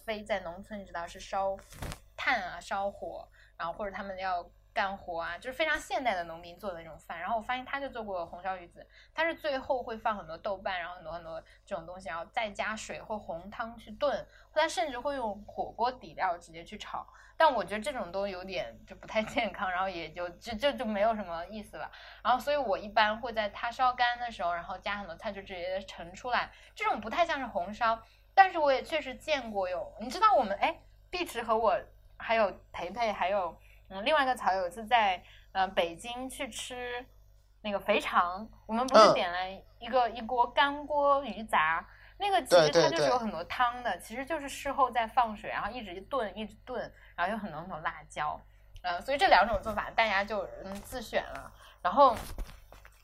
[0.05, 1.57] 非在农村，你知道是烧
[2.17, 7.21] 炭啊、烧火，然后或者他们要干活啊，就是非常现代的农民做的那种饭。
[7.21, 14.17] 然后我发现他就做过红烧鱼子，他是最后会放很多豆瓣，然后很多很多这种东西，然后再加水或红汤去炖，
[14.51, 17.07] 或他甚至会用火锅底料直接去炒。
[17.37, 21.91] 但我觉得这种都有点就不太健康，然后也就就就就没有什么意思了。
[22.23, 28.01] 然后所以我一般会在它烧干的时候，然后加很多菜就直接盛出来，这种不太像是红烧。
[28.35, 30.77] 但是我也确实见过有，你知道我们哎，
[31.11, 31.79] 碧池和我
[32.17, 33.57] 还有培培还有
[33.89, 37.05] 嗯另外一个草友是在呃北京去吃
[37.63, 41.87] 那个肥肠，我们不是点了一个一锅干锅鱼杂，
[42.19, 48.41] 那个其实它就是有很多汤的，其实就是事后再放水，然后一直炖一直炖，然后有很多很多辣椒，
[48.83, 51.51] 嗯，所以这两种做法大家就嗯自选了。
[51.81, 52.17] 然后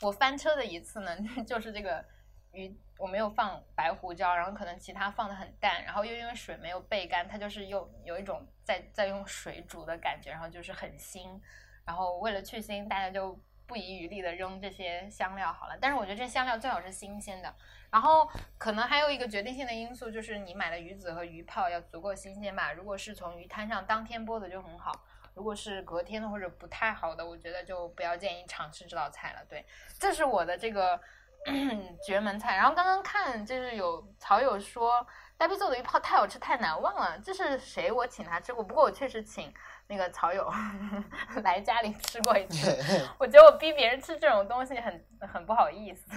[0.00, 1.16] 我翻车的一次呢，
[1.46, 2.04] 就是这个
[2.52, 2.74] 鱼。
[2.98, 11.40] 我没有放白胡椒，然后可能其他放的很淡，然后又因为水没有备干，它就是又有一种在在用水煮的感觉，然后就是很腥，
[11.86, 15.78] 然后为了去腥，大家就不遗余力的扔这些香料好了。
[15.80, 17.54] 但是我觉得这香料最好是新鲜的，
[17.90, 22.70] 然后可能还有一个决定性的因素就是你买的鱼子和鱼泡要足够新鲜吧。
[22.70, 24.92] 如果是从鱼摊上当天剥的就很好，
[25.32, 29.42] 如果是隔天的或者不太好的，我觉得就不要建议尝试这道菜了。
[29.48, 29.64] 对，
[29.98, 31.00] 这是我的这个。
[32.04, 35.06] 绝门菜，然后刚刚看就是有草友说
[35.38, 37.90] 呆逼做的鱼泡太好吃太难忘了，这是谁？
[37.90, 39.52] 我请他吃过，不过我确实请
[39.86, 40.52] 那个草友
[41.42, 42.76] 来家里吃过一次，
[43.18, 46.10] 我觉得我逼别人吃这种东西很很不好意思。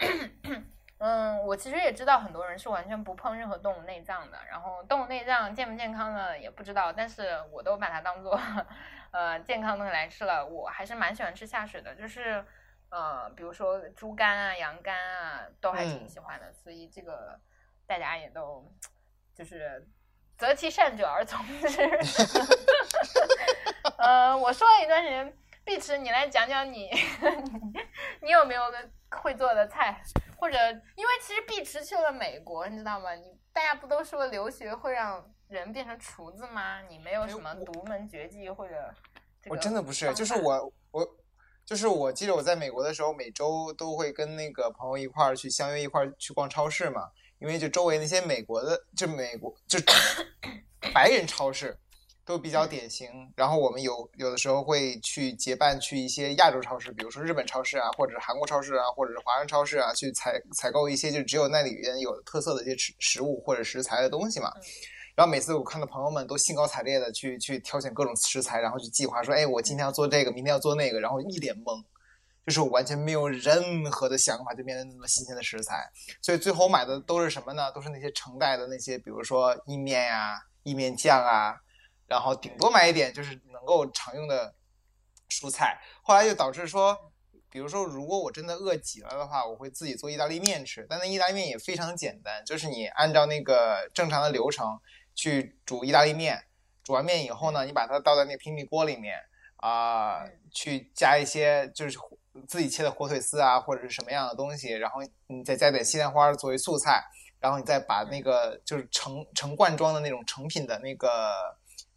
[0.98, 8.38] 嗯，我其实也知道很多人是完全不碰任何动物内脏的，然后动物内脏健不健康的也不知道，但是我都把它当做
[9.12, 12.44] 呃健康东西来吃了，我还是蛮喜欢吃下水的，就是。
[12.88, 17.38] 呃，比如说猪肝啊、羊肝啊，都还挺喜欢的，所以这个
[17.86, 18.64] 大家也都
[19.34, 19.86] 就是
[20.38, 21.82] 择其善者而从之。
[23.98, 26.90] 呃，我说了一段时间，碧池，你来讲讲你，
[28.22, 30.00] 你有没有个会做的菜？
[30.38, 30.56] 或者，
[30.94, 33.14] 因为其实碧池去了美国，你知道吗？
[33.14, 36.80] 你大家不都说留学会让人变成厨子吗？
[36.82, 38.94] 你没有什么独门绝技或者？
[39.48, 41.16] 我真的不是，就是我我。
[41.66, 47.08] 就是我记得我在美国的时候，每周都会跟那个朋友一块儿去相约一块儿去逛超市嘛，
[47.40, 49.76] 因为就周围那些美国的，就美国就
[50.94, 51.76] 白人超市
[52.24, 53.10] 都比较典型。
[53.34, 64.52] 然后我们有有的时候会去结伴去一些亚洲超市，比如说日本超市啊，或者是韩国超市啊，或者是华人超市啊，去采采购一些就只有那里边有特色的一些食食物或者食材的东西嘛。
[65.16, 71.82] 然后每次我看到朋友们都兴高采烈的去去挑选各种食材，然后去计划说，哎，我今天要做这个，明天要做那个，然后一脸懵，
[72.44, 77.72] 就是我完全没有任何的想法，就面对那么新鲜的食材，所以最后买的都是什么呢？
[77.72, 81.56] 都是那些成袋的那些，比如说意面呀、意面酱啊，
[82.06, 84.54] 然后顶多买一点就是能够常用的
[85.30, 85.80] 蔬菜。
[86.02, 86.94] 后来就导致说，
[87.48, 94.78] 比如说如果我真的饿极了的话，我会自己做意大利面吃，但那意大利面也非常简单，就是你按照那个正常的流程。
[95.16, 96.44] 去煮意大利面，
[96.84, 99.18] 煮完面以后呢，你把它倒在那个平底锅里面
[99.56, 101.98] 啊，去加一些就是
[102.46, 107.02] 自己切的火腿丝啊，或者是什么样的东西，然后你再加点西兰花作为素菜，
[107.40, 111.56] 然后你再把那个就是成成罐装的那种成品的那个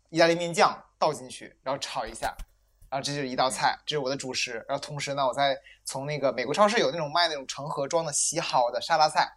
[0.10, 2.34] 意大利面酱倒进去，然后炒一下，
[2.90, 4.66] 然后这就是一道菜，这是我的主食。
[4.68, 9.30] 然后同时呢，我再从那个美国超市有那种卖那种成盒装的洗好的沙拉菜，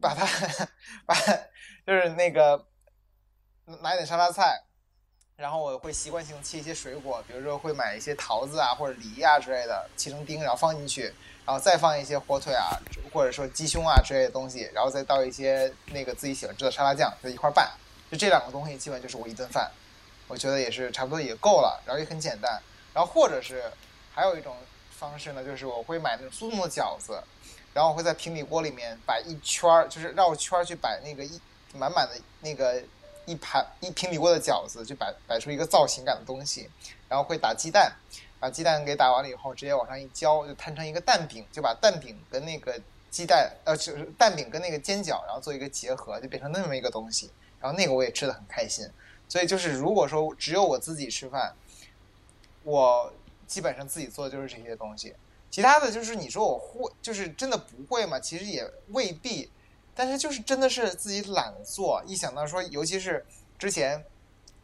[0.00, 0.26] 把它
[1.06, 1.14] 把。
[1.88, 2.62] 就是那个
[3.80, 4.62] 买点沙拉菜，
[5.36, 11.04] 然后我会习惯性切一些水果，比如说会买一些桃子啊或者梨啊之类的，切成丁然后放进去，
[11.46, 12.76] 然后再放一些火腿啊
[13.10, 17.72] 或者说鸡胸啊之类的东西，然后再倒一些那个自己喜欢吃的沙拉酱，就一块拌。
[18.10, 19.70] 就这两个东西，基本就是我一顿饭，
[20.26, 22.60] 我觉得也是差不多也够了，然后也很简单。
[22.92, 23.64] 然后或者是
[24.12, 24.54] 还有一种
[24.90, 27.18] 方式呢，就是我会买那种速冻的饺子，
[27.72, 31.40] 然后我会在平底锅里面摆一圈儿，就是绕圈儿去摆那个一。
[31.78, 32.82] 满满的那个
[33.24, 36.68] 一盘一平底锅的饺子，就摆摆出一个造型感的东西，
[37.08, 37.92] 然后会打鸡蛋，
[38.40, 47.30] 把鸡蛋给打完了以后，直接往上一浇，就摊成一个蛋饼，就把蛋饼跟那个鸡蛋呃就是蛋饼跟那个煎饺，然后做一个结合，就变成那么一个东西。
[47.60, 48.88] 然后那个我也吃的很开心。
[49.28, 51.54] 所以就是如果说只有我自己吃饭，
[52.64, 53.12] 我
[53.46, 55.14] 基本上自己做的就是这些东西。
[55.50, 58.18] 其他的就是你说我会，就是真的不会嘛？
[58.18, 59.50] 其实也未必。
[59.98, 63.26] 但是就是真的是自己懒做，一想到说，尤其是
[63.58, 64.04] 之前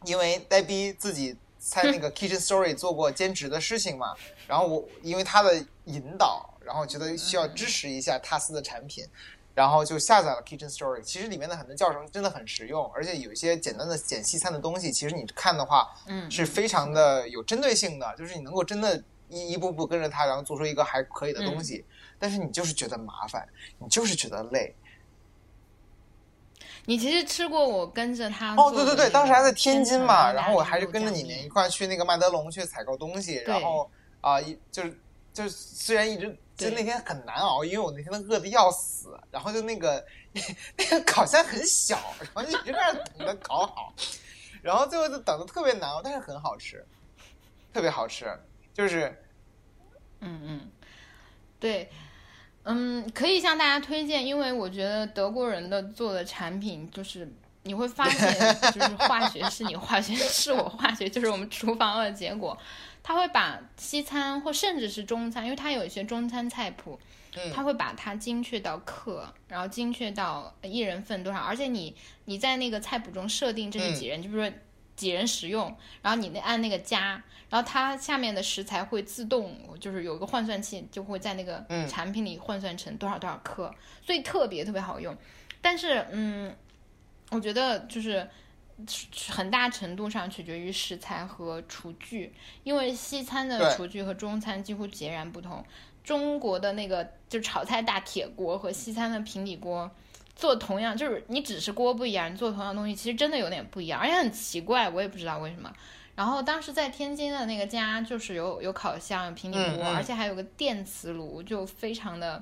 [0.05, 4.15] 因为呆逼自己在那个 Kitchen Story 做过兼职的事情嘛，
[4.47, 9.05] 然后我因为他的引导，然后觉得需要支持一下他斯的产品，
[9.53, 11.01] 然后就下载了 Kitchen Story。
[11.01, 21.83] 其实里面的很多教程真的很实用，而且有一些简单的简西餐的东西，其实你看的话，嗯，是非常的有针对性的，就是你能够真的一一步步跟着他，然后做出一个还可以的东西。
[22.17, 23.45] 但是你就是觉得麻烦，
[23.79, 24.73] 你就是觉得累。
[26.85, 33.89] 你其实吃过我跟着他哦，对对对，当时还在天津嘛，然后我还是是跟着你们一块去那个麦德龙去采购东西，然后
[34.21, 34.99] 啊，一就是
[35.33, 40.05] 就是虽然一直就那天很难熬，因为我那天饿的要死，然后就那个
[40.77, 43.93] 那个烤箱很小，然后就一直在那等着烤好，
[44.61, 46.85] 然后最后就等的特别难熬，但是很好吃，
[47.73, 48.25] 特别好吃，
[48.73, 49.07] 就是
[50.21, 50.71] 嗯嗯，
[51.59, 51.89] 对，
[52.65, 57.31] 嗯，可以向大家推荐，因为我觉得德国人的做的产品就是
[57.63, 58.33] 你会发现，
[58.73, 62.57] 就是化学是你化学，是我化学，就是我们厨房的结果。
[63.03, 66.99] 他会把西餐或甚至是中餐，因为他有一些中餐菜谱，
[67.35, 71.95] 嗯他会把它精确到克，然后精确到一人份多少，而且你
[72.25, 74.51] 你在那个菜谱中设定这是几人，就比如说
[74.95, 83.73] 几人食用，然后你那按那个加，然后它下面的食材会自动就是有一个换算器，就会在那个嗯产品里换算成多少多少克，
[84.05, 85.15] 所以特别特别好用。
[85.61, 86.55] 但是嗯，
[87.31, 88.27] 我觉得就是。
[89.29, 92.33] 很大程度上取决于食材和厨具，
[92.65, 95.63] 因为西餐的厨具和中餐几乎截然不同。
[96.03, 99.89] 中国的那个就炒菜大铁锅和西餐的平底锅，
[100.35, 105.71] 做同样就是你只是锅不一样，你做同样东西其实真的有点不一样，而且很奇怪，我也不知道为什么。
[106.15, 112.41] 然后当时在天津的那个家就是有有烤箱、有平底锅，嗯嗯而且还有个电磁炉，就非常的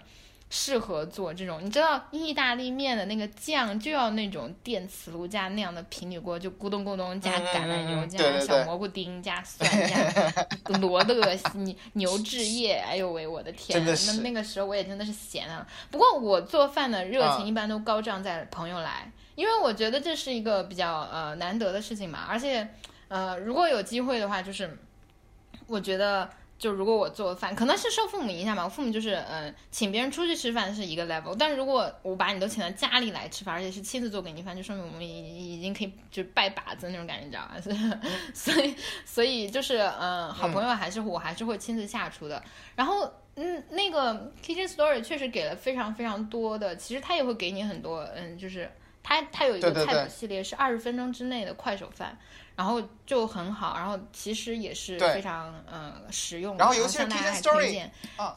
[0.56, 1.60] 适合做这种。
[1.64, 10.38] 你知道意大利面的那个酱就要那种电磁炉加那样的平底锅，就咕咚咕咚加橄榄油、加小蘑菇丁、加蒜、加
[10.80, 12.76] 罗勒、牛牛至叶。
[12.76, 15.68] 哎呦喂，我的天那那个时候我也真的是闲啊。
[15.90, 22.70] 不过我做饭的热啊情一般都高涨在朋友来，因为我觉得这是一个比较呃难得的事情嘛，而且
[23.08, 24.78] 呃如果有机会的话，就是
[25.66, 26.30] 我觉得。
[26.64, 28.64] 就如果我做饭，可能是受父母影响吧。
[28.64, 37.60] 我父母就是，嗯、请别人出去吃饭是一个 level，但是如果我把你都请到家里来吃饭，而且是亲自做给你饭，就说明我们已已经可以就拜把子那种感觉，你知道吧？
[37.60, 37.78] 所以，
[38.34, 42.42] 所以，所以就是，嗯、好朋友还是我还是会亲自下厨的。
[42.78, 48.72] 然后，嗯，那个 Kitchen Story 确实给了非常非常多的，其实他也会给你很多，嗯，就是
[49.04, 52.18] 他他有一个菜谱系列是二十分钟之内的快手饭。
[52.56, 58.36] 然后就很好，然后其实也是非常呃实用的，然后尤其是 Kitchen Story，啊。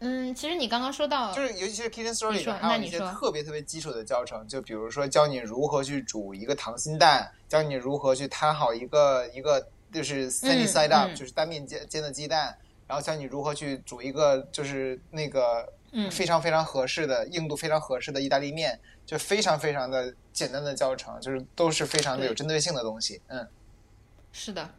[0.00, 11.14] 嗯，其实你刚刚说到，就是尤其是 Kitchen Story 里说面还有一些那你说特别特别基础的教程，就比如说教你如何去煮一个溏心蛋，教你如何去摊好一个一个就是 sunny 嗯 side up，、嗯。
[11.14, 12.54] 就是单面煎煎的鸡蛋，
[12.86, 16.10] 然后教你如何去煮一个就是那个嗯。
[16.10, 23.20] 非常非常合适的、硬度非常合适的意大利面，就非常非常的简单的教程，就是都是非常的有针对性的东西。
[23.28, 23.46] 嗯，
[24.32, 24.70] 是的，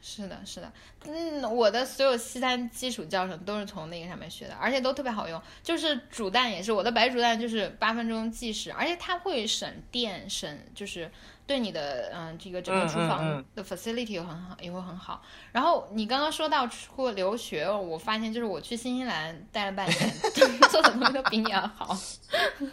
[0.00, 0.72] 是的，是的，
[1.06, 5.40] 嗯，我的所有西餐基础教程都是从那个上面学的，而且都特别好用。
[5.62, 11.10] 就是煮蛋也是，我的白煮蛋就是八分钟计时，而且它会省电，省就是
[11.46, 15.20] 对你的嗯这个整个厨房嗯的 facility 也很好，也会很好。
[15.52, 20.14] 然后你刚刚说到出国留学，我发现就是我去新西兰待了半年，
[20.70, 21.98] 做的东西都比你要好。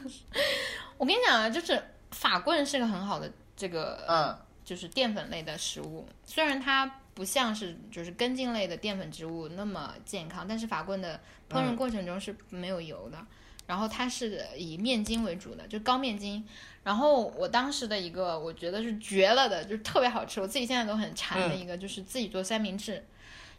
[0.98, 13.18] 我跟你讲啊，就是法棍是个很好的这个嗯，就是淀粉类的食物，虽然它不像是就是根茎类的淀粉植物那么健康，但是法棍的烹饪过程中是没有油的，
[13.66, 16.46] 然后它是以面筋为主的，就高面筋。
[16.84, 23.04] 然后我当时的一个我觉得是绝了的，就是特别好吃，我自己现在都很馋的一个，就是自己做三明治。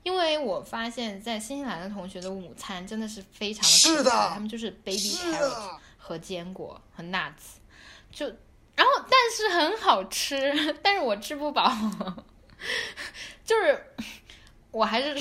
[0.02, 7.56] 因为我发现，在新西兰的同学的午餐真的是非常的是的他们就是 baby carrot 的，和坚果和 nuts，
[8.12, 8.26] 就
[8.76, 10.38] 然后但是很好吃，
[10.80, 11.68] 但是我吃不饱，
[13.44, 13.78] 就是
[14.70, 15.14] 我还是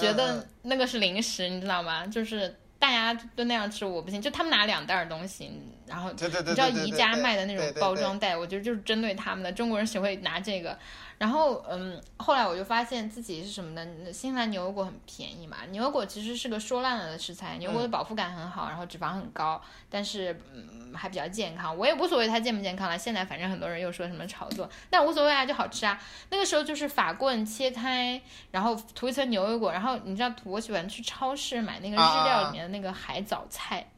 [0.00, 2.06] 觉嗯得那个是零食，你知道吗？
[2.06, 4.20] 就是大家都那样吃，我不行。
[4.20, 5.50] 就他们拿两袋儿东西，
[5.86, 9.50] 然后你知道宜家卖的那种包装袋，我觉得就是针对他们的。
[9.50, 10.78] 中国人谁会拿这个？
[11.16, 14.12] 然后，嗯，后来我就发现自己是什么呢？
[14.12, 21.76] 新西兰牛油果很便宜嘛，牛油果其实是个说烂了的食材，牛油果的饱腹感很好，然后脂肪很高，但是嗯还比较健康。
[21.76, 25.98] 我也无所谓它健不健康了，现在反正很多人又说什么炒作，但无所谓啊，就好吃啊。
[26.30, 33.88] 那个时候就是法棍切开，然后涂一层牛油果，然后你知道我喜欢去超市买那个日料里面的那个海藻菜。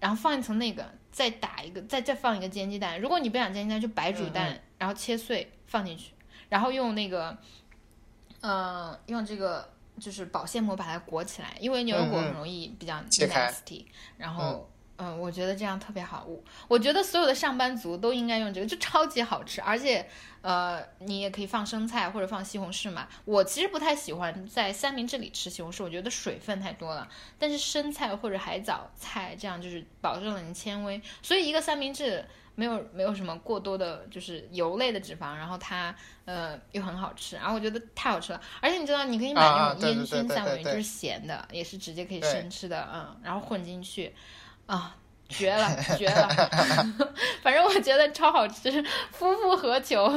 [0.00, 3.00] 然后放一层那个，再打一个，再再放一个煎鸡蛋。
[3.00, 6.12] 如果你不想煎鸡蛋，就白煮蛋，嗯然后切碎放进去，
[6.48, 7.36] 然后用那个，
[8.40, 13.84] 呃，用这个就是保鲜膜把它裹起来，因为牛油果很容易比较 nasty。
[14.16, 16.24] 然后，嗯，我觉得这样特别好。
[16.28, 20.06] 我我觉得所有的上班族都应该用这个，就超级好吃，而且。
[20.40, 23.08] 呃，你也可以放生菜或者放西红柿嘛。
[23.24, 27.08] 我其实不太喜欢在三明治里吃西红柿，我觉得水分太多了。
[27.40, 32.24] 但是生菜或者海藻菜这样就是保证了你纤维，所以一个三明治
[32.54, 35.92] 没有没有什么过多的就是油类的脂肪，然后它
[36.24, 38.40] 呃又很好吃，然后我觉得太好吃了。
[38.60, 44.14] 而且你知道你可以买那种烟熏三文鱼，就是咸的，也是直接可以生吃的，嗯，然后混进去，
[44.68, 44.94] 啊。
[45.30, 46.26] 绝了，绝了！
[47.44, 50.10] 反正我觉得超好吃，夫复何求？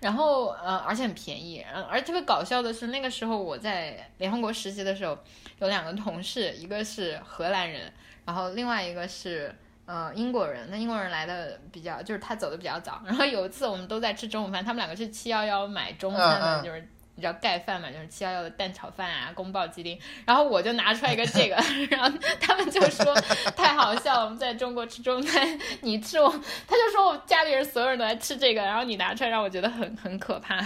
[0.00, 5.18] 然后呃，而且很便宜，而特别搞笑的是，那个时候我在联合国实习的时候，
[5.58, 7.92] 有两个同事，一个是荷兰人，
[8.24, 10.66] 然后另外一个是呃英国人。
[10.70, 13.02] 那英国人来的比较，就是他走的比较早。
[13.04, 16.88] 然后有一次我们都在吃中午饭，他们两个去七幺幺买中餐的，就是。
[17.16, 19.98] 你知道盖饭嘛，就是七幺幺的蛋炒饭啊，宫保鸡丁。
[20.26, 21.54] 然后我就拿出来一个这个，
[21.90, 23.14] 然后他们就说
[23.56, 26.28] 太好笑了，我们在中国吃中餐，你吃我，
[26.66, 30.58] 他就说我家里人所有人都在吃这个，然后你拿出来让我觉得很很可怕。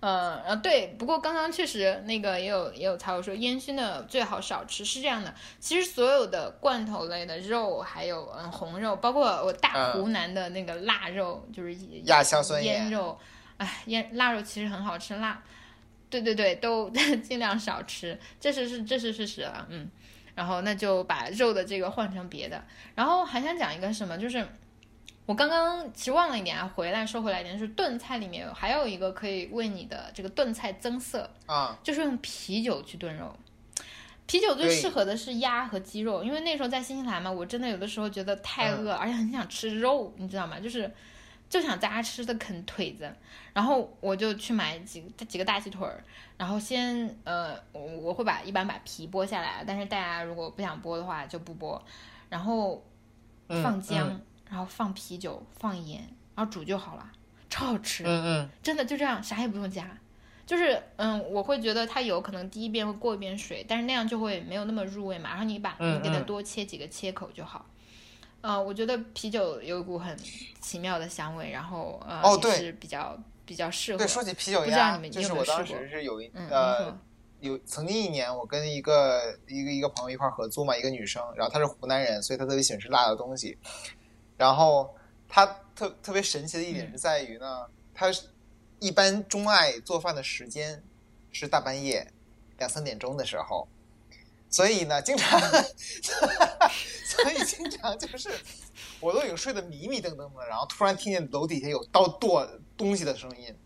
[0.00, 5.32] 呃，呃，对，不过刚刚确实那个也有也有财务说烟熏的最好少吃，是这样的。
[5.60, 11.72] 其实所有的罐头类的肉，还有嗯红肉，包括我大湖南的那个腊肉，就是
[12.06, 13.16] 亚硝酸腌肉，
[13.58, 15.40] 哎，腌腊肉其实很好吃，腊。
[16.12, 16.90] 对对对，都
[17.24, 19.90] 尽量少吃，这是是这是事实了，嗯，
[20.34, 22.62] 然后那就把肉的这个换成别的，
[22.94, 24.46] 然后还想讲一个什么，就是
[25.24, 33.34] 我刚刚其实忘了一点啊，回来说回来一点，就是炖菜里面还有一个可以为你的这个炖菜增色啊，就是用啤酒去炖肉，
[34.26, 40.60] 啤酒最适合的是鸭和鸡肉，因为那时候在新西兰嘛，我真的有的时候觉得太饿，而且很想吃肉，你知道吗？
[40.60, 40.92] 就是。
[41.52, 43.14] 就想在家吃的啃腿子，
[43.52, 46.02] 然后我就去买几几个大鸡腿儿，
[46.38, 51.78] 然后先呃我我会把一般把皮剥下来，但是大家如果不想剥的话就不剥，
[52.30, 52.82] 然后
[53.62, 56.00] 放姜，然后放啤酒，放盐，
[56.34, 57.12] 然后煮就好了，
[57.50, 59.86] 超好吃，嗯嗯，真的就这样，啥也不用加，
[60.46, 67.66] 就是嗯我会觉得它有可能第一遍会过一遍水，但是那样就会没有那么入味嘛，然后你把你给它多切几个切口就好。
[68.42, 70.18] 呃，我觉得啤酒有一股很
[70.60, 73.16] 奇妙的香味，然后呃也是比较
[73.46, 73.98] 比较适合。
[73.98, 76.98] 对，说起啤酒鸭，就是我当时是有一呃
[77.38, 83.56] 有曾经一年，我跟一个一个一个朋友一块合租嘛，一个女生，然后她是湖南人，所以她特别喜欢吃辣的东西。
[84.36, 84.92] 然后
[85.28, 88.08] 她特特别神奇的一点是在于呢，她
[88.80, 90.82] 一般钟爱做饭的时间
[91.30, 92.12] 是大半夜
[92.58, 93.68] 两三点钟的时候。
[94.52, 98.30] 所以呢，经常， 所以经常就是，
[99.00, 102.46] 我都已经睡得迷迷瞪瞪的，然后突然听见楼底下有刀剁
[102.76, 103.56] 东西的声音，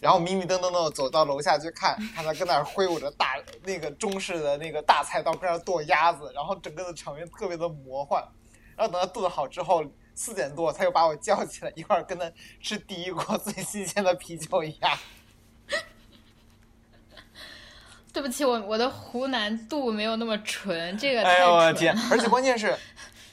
[0.00, 8.20] 然后迷迷瞪瞪的走到楼下去看，看他跟那儿挥舞着大那个中式的那个大菜刀，跟那儿剁鸭子，然后整个的场面特别的魔幻。
[8.76, 9.84] 然后等他剁好之后，
[10.14, 12.28] 四点多他又把我叫起来，一块儿跟他
[12.60, 14.98] 吃第一锅最新鲜的啤酒鸭。
[18.12, 21.96] 对不起，我我的湖南度没有那么纯，这个哎呦我的天！
[22.10, 22.76] 而且关键是，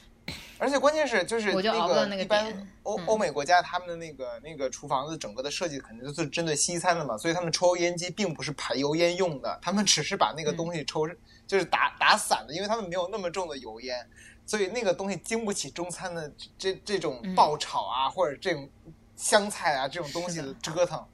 [0.58, 11.06] 而且关键是就是那个一般欧欧美国家他们的那个那个厨房的整个的设计肯定都是针对西餐的嘛，所以他们抽油烟机并不是排油烟用的，他们只是把那个东西抽
[11.46, 14.08] 就是打打散的，因为他们没有那么重的油烟，
[14.46, 18.68] 所以那个东西经不起中餐的这这种爆炒啊或者这种
[19.16, 21.04] 香菜啊这种东西的折腾，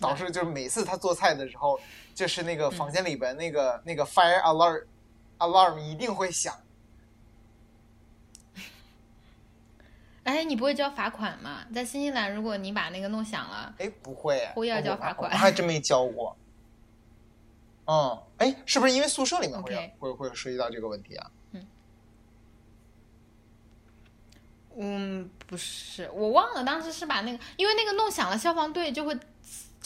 [0.00, 1.78] 导致就是每次他做菜的时候。
[2.16, 4.82] 就是那个房间里边那个那个 fire alarm
[5.36, 6.58] alarm 一定会响。
[10.24, 11.66] 哎，你不会交罚款吗？
[11.74, 15.30] 在新西兰，如果你把那个弄响了，哎，不会，会要交罚款。
[15.30, 16.34] 我还真没交过。
[17.84, 21.30] 嗯，哎，是不是因为宿舍里面会会会涉及到这个问题啊？
[21.52, 21.66] 嗯，
[24.78, 29.14] 嗯，不是，我忘了当时是把那个，因为那个弄响了，消防队就会。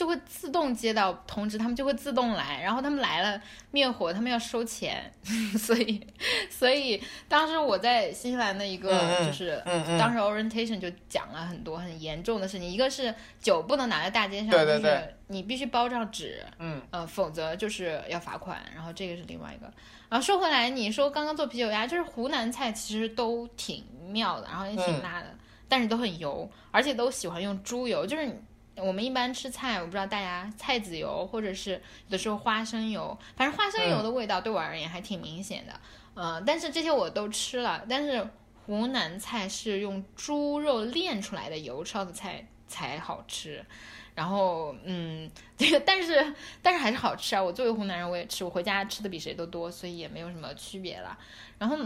[0.01, 3.39] 就会自动接到通知，他们就会自动来，然后他们来了
[3.71, 5.13] 灭火，他们要收钱，
[5.61, 6.01] 所以
[6.49, 6.99] 所以
[7.29, 18.59] 当时我在新西兰的一个就是嗯嗯当时 orientation 就讲了很多很严重的事情，一个是酒不能拿在大街上，对对对就是你必须包上纸，嗯呃，否则就是要罚款。
[18.75, 19.71] 然后这个是另外一个。
[20.09, 25.27] 然后说回来，你说刚刚做啤酒鸭，就是湖南菜其实都挺妙的，然后也挺嗯辣的，
[25.69, 28.07] 但是都很油，而且都喜欢用猪油。
[28.07, 28.35] 就是你
[28.81, 35.81] 我们一般吃菜，我不知道大家菜籽油或者是有的时候花生油，反正花生油的味道对我而言还挺明显的。
[36.15, 38.27] 呃，但是这些我都吃了，但是
[38.67, 43.65] 湖南菜是用猪肉炼出来的油烧的菜才好吃。
[44.13, 47.43] 然后，嗯，这个但是但是还是好吃啊！
[47.43, 51.17] 我作为湖南人，我也吃，我回家吃的比谁都多，所以也没有什么区别了。
[51.59, 51.77] 然后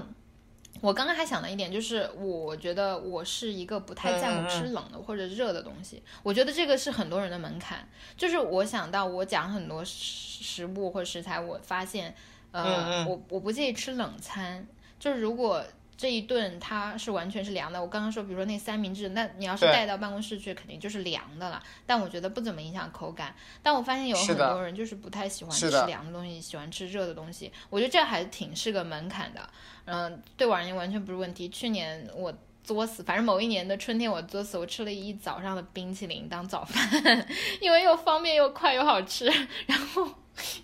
[0.81, 7.89] 我刚刚还想了一点，就是我觉得我是一个不太在乎吃冷的或者热的东西，我觉得这个是很多人的门槛。
[8.17, 12.15] 就是我想到我讲很多食食物或者食材，我发现，
[12.53, 14.67] 呃，我我不介意吃冷餐，
[14.99, 15.65] 就是如果。
[15.97, 17.81] 这一顿它是完全是凉的。
[17.81, 21.63] 我刚刚说，比如说那三明治，那你要是带到办公室去，肯定就是凉的了。
[21.87, 23.35] 但我觉得不怎么影响口感。
[23.63, 27.53] 但我发现有很多人就是不太喜欢吃凉的东西，喜欢吃热的东西。
[27.71, 29.49] 我觉得这还挺是个门槛的。
[29.87, 31.49] 嗯、对我而言完全不是问题。
[31.49, 32.33] 去年我
[32.63, 37.27] 作死，反正某一年的春天我作死，我吃了一早上的冰淇淋当早饭，
[37.61, 39.27] 因为又方便又快又好吃。
[39.67, 40.09] 然后，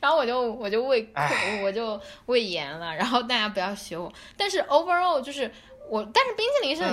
[0.00, 2.94] 然后我就我就胃唉我就胃炎了。
[2.94, 4.12] 然后大家不要学我。
[4.36, 5.50] 但是 overall 就是。
[5.88, 6.84] 我，但是冰淇淋是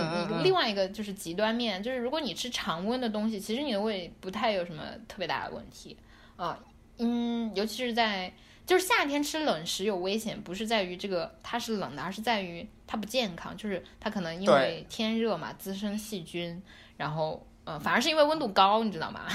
[0.43, 5.95] 另外一个就是极端面，就是如果你吃常温的东西，其实你的胃不太有什么特别大的问题，
[6.35, 6.57] 啊、
[6.97, 8.33] 嗯，尤其是在
[8.65, 16.59] 就是夏天吃冷食有危险，不是在于这个它是冷的，而是在于它不健康，就是它可能因为天热嘛滋生细菌，
[16.95, 19.27] 然后嗯反而是因为温度高，你知道吗？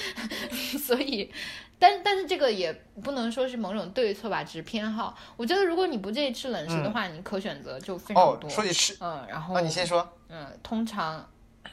[0.78, 1.32] 所以，
[1.78, 2.72] 但但是这个也
[3.02, 5.16] 不能说是某种对错吧，只是偏好。
[5.36, 10.06] 我觉得如果你不介意吃冷食的话，你可选择就非常哦多。，说起吃，嗯，然后那，你先说。
[10.28, 11.18] 嗯，通常。
[11.20, 11.70] 嗯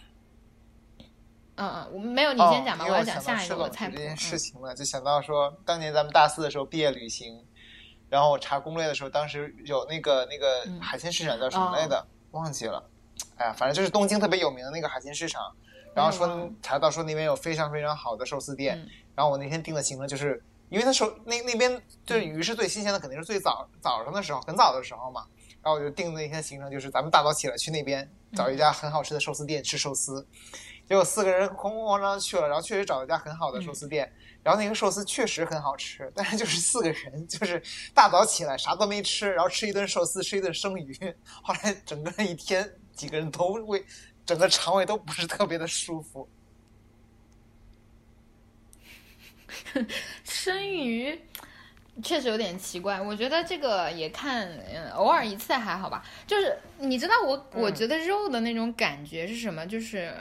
[1.57, 3.95] 嗯，我没有，你哦先讲吧，我要讲下一个我菜谱。
[3.95, 7.45] 这件事嗯情了，就想到说，当年咱们大四的时候毕业旅行，
[8.09, 12.83] 然后我查攻略的时候，当时有那个那个嗯海鲜市场叫什么哦来的，忘记了。
[13.37, 15.55] 哎呀，反正就是东京特别有名的那个海鲜市场，
[15.95, 18.87] 然后说嗯查到说那边有非常非常好的寿司店，嗯。
[19.15, 25.25] 然后我那天订的行程就是，因为那时候那那边就是鱼是最新鲜的，肯定是最早早上的时候，很早的时候嘛。
[25.63, 30.23] 然后我就定的那天行程就是咱们大早起来去那边找一家很好吃的寿司店吃寿司。
[30.87, 34.07] 结果四个人哐哐哐当去了，然后确实找了一家很好的寿司店，
[34.43, 37.59] 然后那个寿司确实很好吃，但是就是四个人就是
[37.91, 40.95] 大早起来啥都没吃，然后吃一顿寿司，吃一顿生鱼，
[41.41, 43.83] 后来整个一天几个人都胃
[44.25, 46.27] 整个肠胃都不是特别的舒服。
[50.23, 51.17] 生鱼
[52.03, 56.05] 确实有点奇怪，我觉得这个也看，嗯，偶尔一次还好吧。
[56.27, 59.65] 就是你知道我，我觉得肉的那种感觉是什么？
[59.65, 60.13] 就是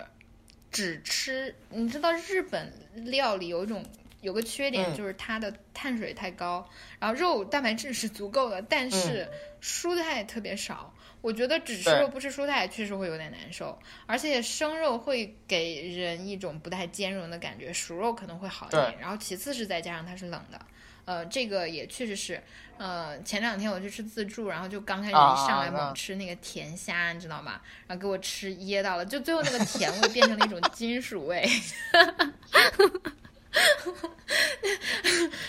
[0.70, 3.84] 只吃，你知道日本料理有一种
[4.20, 6.68] 有个缺点，嗯就是它的碳水太高，
[7.00, 9.28] 然后肉蛋白质是足够的，但是
[9.60, 10.93] 蔬菜特别少。
[11.24, 18.98] 我觉得只吃肉不吃蔬菜确实会有点难受，而且生肉会给人一种不太兼容的感觉，熟肉可能会好一点。
[19.00, 20.60] 然后其次是再加上它是冷的，
[21.06, 22.42] 呃，这个也确实是，
[22.76, 27.58] 呃，前两天我去吃自助，然后就刚开始啊一上来猛吃那个甜虾，你知道吗？
[27.86, 31.48] 然后给我吃噎到了，就最后那个甜味变成了一种金属味。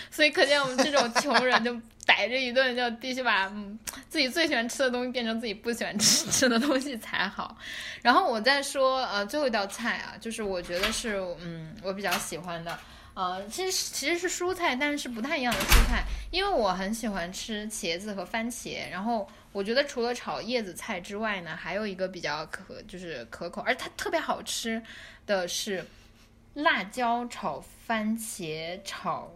[0.10, 3.78] 所以可见我们这种穷人就逮着一顿，就必须把嗯
[4.08, 7.58] 自己最喜欢吃的东西变成自己不喜欢吃 吃的东西才好。
[8.02, 12.78] 然后我再说呃最后一道菜啊，就是我觉得是嗯我比较喜欢的。
[13.16, 18.90] 呃，其实其实是蔬菜，但是是不太一样的蔬菜，因为我很喜欢吃茄子和番茄。
[18.92, 24.84] 然后我觉得除了炒叶子菜之外呢，还有一个比较可就是可口，而它特别好吃
[25.26, 25.86] 的是
[26.56, 29.32] 辣椒炒番茄炒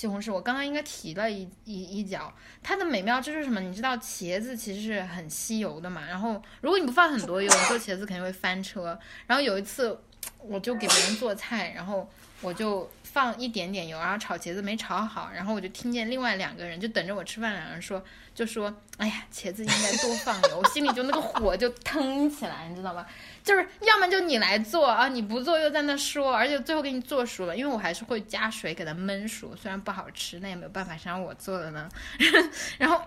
[0.00, 0.32] 西红柿。
[0.32, 2.32] 我刚刚应该提了一一一脚，
[2.62, 3.60] 它的美妙之处是什么？
[3.60, 8.98] 你知道茄子其实是很吸油的嘛，然后如果你不放很多油，你做茄子肯定会翻车。
[9.26, 10.00] 然后有一次
[10.38, 12.08] 我就给别人做菜，然后
[12.40, 18.02] 我就放一点点油，然后炒茄子没炒好，然后我就听见另外两个人就等着我吃饭，两个人说
[18.34, 23.04] 就说，哎呀，茄子应该多放油，我心里就那个火就腾起来，你知道吗？
[23.42, 31.88] 就是要么就你来做啊，你不做又在那说，而且最后给你做熟了，因为我还是会加水给它焖熟，虽然不好吃，那也没有办法，谁让我做的呢？
[32.78, 33.02] 然后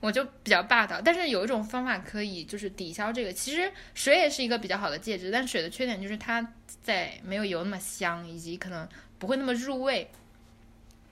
[0.00, 6.46] 我就比较霸道，但是有一种方法可以就是抵消这个，其实水也是一个比较好的介质，但水的缺点就是它
[6.82, 8.86] 在没有油那么香，以及可能
[9.18, 10.10] 不会那么入味。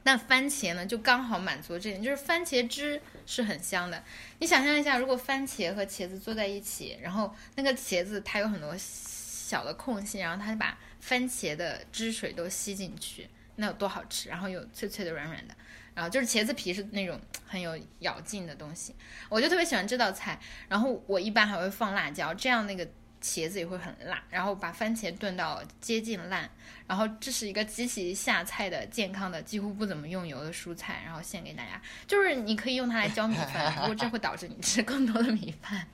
[0.06, 4.04] 但番茄呢，就刚好满足这点，就是番茄汁是很香的。
[4.38, 14.28] 你想象一下，如果番茄和茄子坐在一起，然后那个茄子它有很多小的空隙，然后它就把番茄的汁水都吸进去，那有多好吃？
[14.28, 15.54] 然后有脆脆的、软软的，
[15.94, 18.94] 然后就是茄子皮是那种很有咬劲的东西，
[19.30, 20.38] 我就特别喜欢这道菜。
[20.68, 22.86] 然后我一般还会放辣椒，这样那个
[23.24, 24.22] 茄子也会很辣。
[24.28, 26.50] 然后把番茄炖到接近烂。
[26.86, 31.80] 然后这是一个极其下菜的、健康的、几乎不怎么用油的蔬菜，然后献给大家。
[32.06, 35.86] 就是你可以用它来浇米饭，不过这会导致你吃更多的米饭。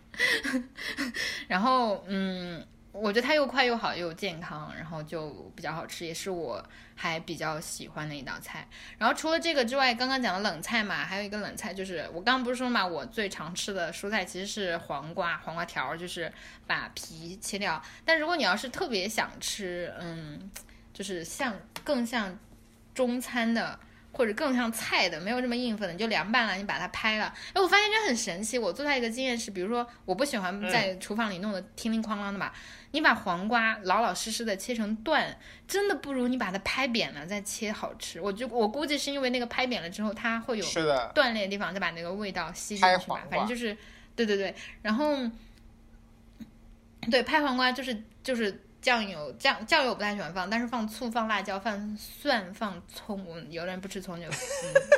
[1.47, 2.67] 然后，嗯。
[3.01, 6.63] 我觉得它又快又好又健康，然后就比较好吃，也是我
[6.95, 8.69] 还比较喜欢的一道菜。
[8.99, 16.33] 然后除了这个之外，刚刚讲的冷菜嘛，还有一个冷菜就是我刚刚不是说嘛，我最常吃的蔬菜其实是黄瓜，黄瓜条，就是
[16.67, 17.83] 把皮切掉。
[18.05, 20.51] 但如果你要是特别想吃，嗯，
[20.93, 22.39] 就是像更像
[22.95, 23.79] 中餐的。
[24.13, 27.33] 或者更像菜的，没有这么硬粉的，你就凉拌了，你把它拍了。
[27.53, 28.59] 哎，我发现这很神奇。
[28.59, 32.53] 我做菜一个经验是，比如说我不喜欢在厨房里弄得叮铃哐啷的嘛，
[32.91, 35.39] 你把黄瓜老老实实的切成段，
[35.69, 38.21] 真的不如你把它拍扁了再切好吃。
[38.21, 40.67] 我就我估计是因为那个拍扁了之后，它会有
[41.15, 43.27] 断裂的地方，再把那个味道吸进去吧。
[43.31, 43.77] 反正就是，
[44.17, 44.55] 对对对。
[44.83, 45.17] 然后，
[47.11, 48.63] 对拍黄瓜就是就是。
[48.81, 53.25] 酱油酱酱油我不太喜欢放，但是放醋、放辣椒、放蒜、放葱。
[53.27, 54.27] 我有的人不吃葱就，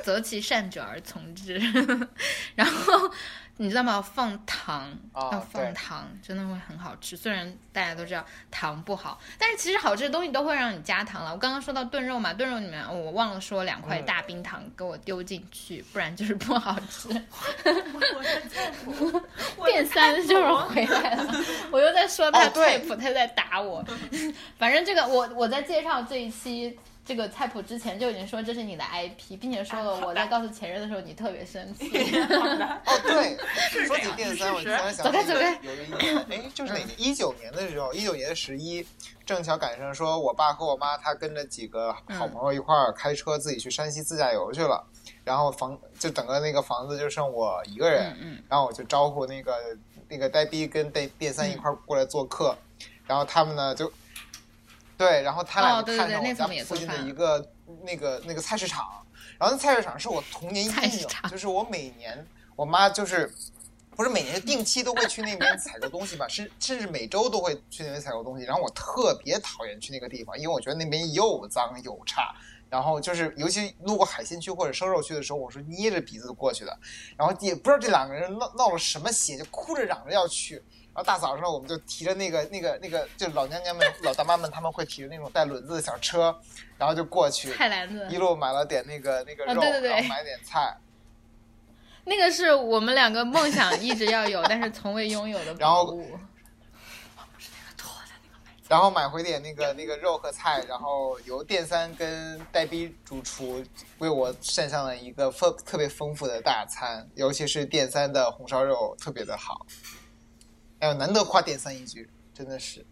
[0.03, 1.61] 择其善者而从之。
[2.55, 3.11] 然后。
[3.59, 4.03] 你知道吗？
[4.03, 7.17] 放糖要放糖，真的会很好吃。
[7.17, 11.31] 虽然大家都知道糖不好，但是其实好吃的东西都会让你加糖了。
[11.33, 17.09] 我刚刚说到炖肉嘛，炖肉里面我忘了说两块大冰糖给我丢进去，不然就是不好吃。
[19.57, 21.35] 我变三就是回来了，
[21.71, 23.85] 我又在说他菜谱，他在打我。
[24.59, 26.77] 反正这个我我在介绍这一期。
[27.13, 31.91] 这个菜谱之前就已经说这是你的 IP，并且说了我在告诉前任的时候你特别生气。
[31.93, 33.37] 哦，对，
[33.85, 36.89] 说起电三，我突然想起有一年，哎，就是哪年？
[36.97, 38.83] 一九年的时候，一九年的十一，
[39.27, 44.83] 正巧赶上说我爸和我妈他跟着几个好朋友一块儿开车自己去山西自驾游去了，
[45.23, 49.55] 然后房就整个那个房子就剩我一个人，然后我就招呼那个
[50.09, 52.57] 那个呆逼跟电电三一块儿过来做客，
[53.07, 53.93] 然后他们呢就。
[55.03, 57.45] 对，然后他俩就看上我家附近的一个
[57.83, 59.05] 那个那个菜市场，
[59.39, 62.25] 然后那菜市场是我童年阴影，就是我每年
[62.55, 63.33] 我妈就是
[64.03, 72.35] 不是每年定期都会去那边采购东西吧，甚甚至每周都会去那边采购东西，然后我特别讨厌去那个地方，因为我觉得那边又脏又差，
[72.69, 76.77] 然后就是尤其路过海鲜区或者生肉区的时候，我是捏着鼻子过去的，
[77.17, 80.57] 然后也不知道这两个人闹闹了什么邪，就哭着嚷着要去。
[80.93, 86.37] 然后大早上我们就提着那个那个那个，就老娘娘们、老大妈们，他们会提着那种带轮子的小车，
[86.77, 90.77] 然后就过去，菜篮子，一路买了点那个那个肉，然后买点菜。
[92.05, 96.19] 那个是我们两个梦想一直要有，但是从未拥有的宝物。
[98.69, 103.63] 然后买回点那个那个肉和菜，然后由电三跟呆逼主厨
[103.99, 109.67] 为我献上了一个丰特别丰富的大餐，尤其是电三的红烧肉特别的好。
[110.79, 112.87] 哎呦，难得夸电三一句，真的是。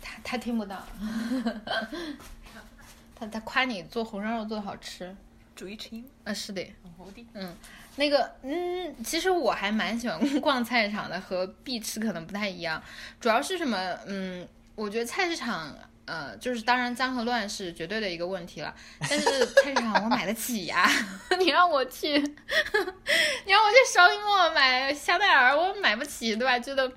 [0.00, 0.84] 他他听不到，
[3.14, 5.16] 他他夸你做红烧肉做的好吃，
[5.54, 6.04] 煮一吃一。
[6.24, 6.66] 啊，是的，
[7.34, 7.56] 嗯，
[7.96, 12.82] 那个，嗯，其实我还蛮喜欢逛菜市场的，和必吃可能不太一样，
[13.20, 13.98] 主要是什么？
[14.06, 15.76] 嗯，我觉得菜市场。
[16.04, 18.74] 呃，就是当然脏和乱是绝对的一个问题了，
[19.08, 20.84] 但是菜市场我买得起呀，
[21.38, 26.58] 你让我去， 你让我去烧麦买香奈儿，我买不起，对吧？
[26.58, 26.92] 觉得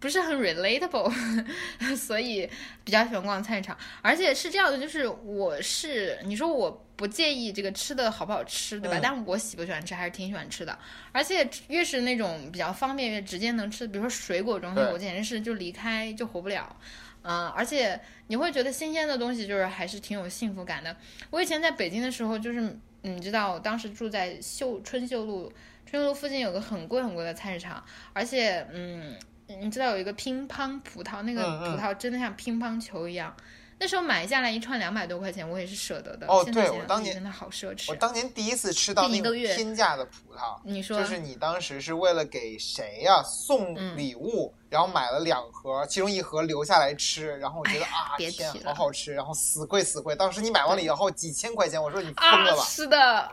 [0.00, 1.12] 不是很 relatable，
[1.94, 2.48] 所以
[2.82, 3.76] 比较喜欢逛菜市场。
[4.02, 8.98] 而且是这样的，就是我是你说我不介意这个吃的好不好吃，对吧？
[9.02, 10.76] 但我喜不喜欢吃还是挺喜欢吃的。
[11.12, 16.74] 而且越是那种比较方便、越直接能吃，比如说水果中心，我简直是就离开就活不了。
[17.22, 20.96] 嗯，而且你会觉得新鲜的东西就是还是挺有幸福感的。
[21.28, 25.52] 我以前在北京的时候，就是你知道，我当时住在秀春秀路，
[25.84, 27.84] 春秀路附近有个很贵很贵的菜市场，
[28.14, 29.14] 而且嗯，
[29.56, 33.34] 你知道有一个乒乓葡萄，那个葡萄真的像乒乓球一样。
[33.82, 36.26] 那时候买下来一串两百多块钱，我也是舍得的。
[36.26, 37.86] 哦，对，我当年真的好奢侈。
[37.88, 48.30] 我当年第一次吃到那个天价的葡萄，你说就是你当时是为了给谁呀送礼物，然后买了两盒，其中一盒留下来吃，然后我觉得啊，天，
[48.66, 50.14] 好好吃，然后死贵死贵。
[50.14, 52.62] 当时你买完了以后几千块钱，我说你疯了吧？
[52.64, 53.30] 是的。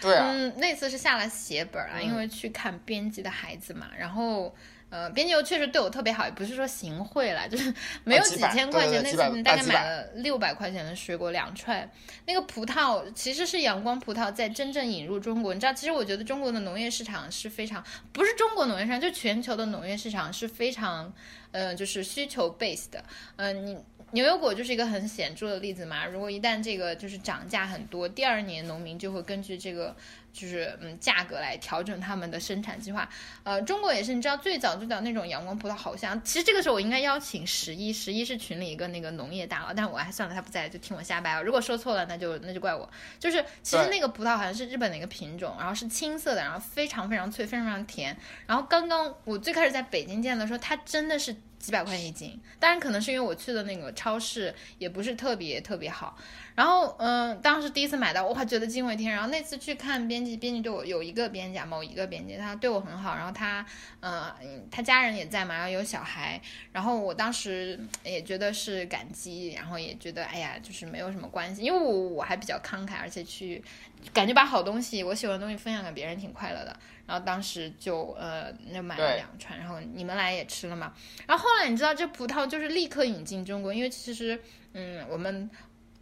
[0.00, 0.30] 对啊。
[0.30, 4.54] 嗯，那次是下了血本啊，因为去看编辑的孩子嘛，然后。
[4.92, 7.72] 呃，编辑又确实对我特别好，也不是说行贿啦，就是
[8.02, 11.88] 没有几千块钱，那次大概买了六百块钱的水果两串。
[12.26, 21.12] 那个葡萄其实是阳光葡萄在真正引入中国，你知道，其实我觉得中国的农业市场是非常，不是中国农业市场，就全球的农业市场是非常，
[21.52, 23.04] 呃，就是需求 base 的，
[23.36, 23.78] 嗯、你。
[24.12, 26.04] 牛油果就是一个很显著的例子嘛。
[26.06, 29.94] 如果一旦这个就是涨价很多，第二年农民就会根据这个
[30.32, 33.08] 就是嗯价格来调整他们的生产计划。
[33.42, 41.42] 呃，中国也是，你知道最早最早那种阳光葡萄好像，其实这个时候我应该邀请十一，十一是群里一个那个农业大佬，但我还算了他不在，就听我瞎掰了。
[41.42, 42.88] 如果说错了，那就那就怪我。
[43.18, 48.16] 就是其实那个葡萄好像是日本的一个品种，然后是青色的，然后非常非常脆，非常非常甜。
[48.46, 56.16] 然后刚刚我最开始在北京见的时候，它真的是几百块钱一斤，当然可能是因为我去的那个超市也不是特别特别好。
[56.60, 59.14] 然后嗯、当时第一次买到，我还觉得惊为天人。
[59.14, 63.64] 然后那次去看编辑，编辑对我有一个编辑啊，某一个编辑，他对我很好，然后他
[64.00, 66.38] 呃嗯他家人也在嘛，然后有小孩，
[66.70, 73.64] 然后我当时也觉得是感激，然后也觉得哎呀，就是没有什么关系，因为我我还比较慷慨，而且去
[74.12, 76.76] 感觉把好东西，我喜欢的东西分享给别人挺快乐的。
[77.06, 80.92] 然后当时就呃那买了两串，然后你们来也吃了嘛。
[81.26, 84.38] 然后后来你知道这葡萄就是立刻引进中国，因为其实
[84.74, 85.48] 嗯我们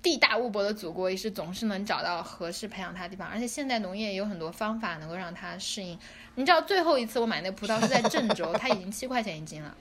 [0.02, 5.98] 地大物博的祖国也是总是能找到合适培养它的地方，而且现代农业也有很多方法能够让它适应。
[6.36, 9.76] 你知道最后一次我买那葡萄是在郑州， 它已经七块钱一斤了。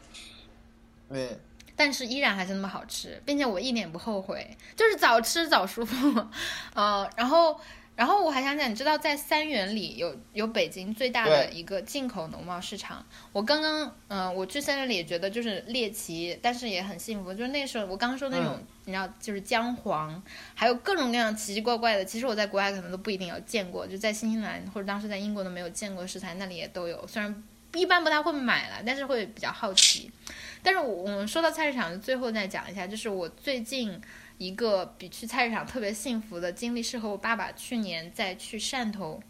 [1.07, 1.37] 对，
[1.75, 6.27] 但是依然还是那么好吃，并且我一点不后悔，就是早吃早舒服。
[6.73, 7.59] 呃，然后，
[7.97, 13.03] 然后我还想想，你知道在三元里有有北京最大的一个进口农贸市场。
[13.33, 17.33] 我刚刚，嗯、我去三元里也觉得就是猎奇，但是也很幸福。
[17.33, 20.21] 就是那时候我刚刚说那种，你知道，就是姜黄，
[20.53, 27.07] 还有各种各样奇奇怪怪的，其实我在国外可能都不一定有见过，就在新西兰或者当时在英国都没有见过食材，那里也都有。
[27.07, 27.43] 虽然
[27.73, 30.11] 一般不太会买了，但是会比较好奇。
[30.61, 33.99] 但是我我们说到菜市场，最后再讲一下，就是我最近
[34.37, 39.21] 一个比去菜市场特别幸福的经历，是和我爸爸去年在去汕头，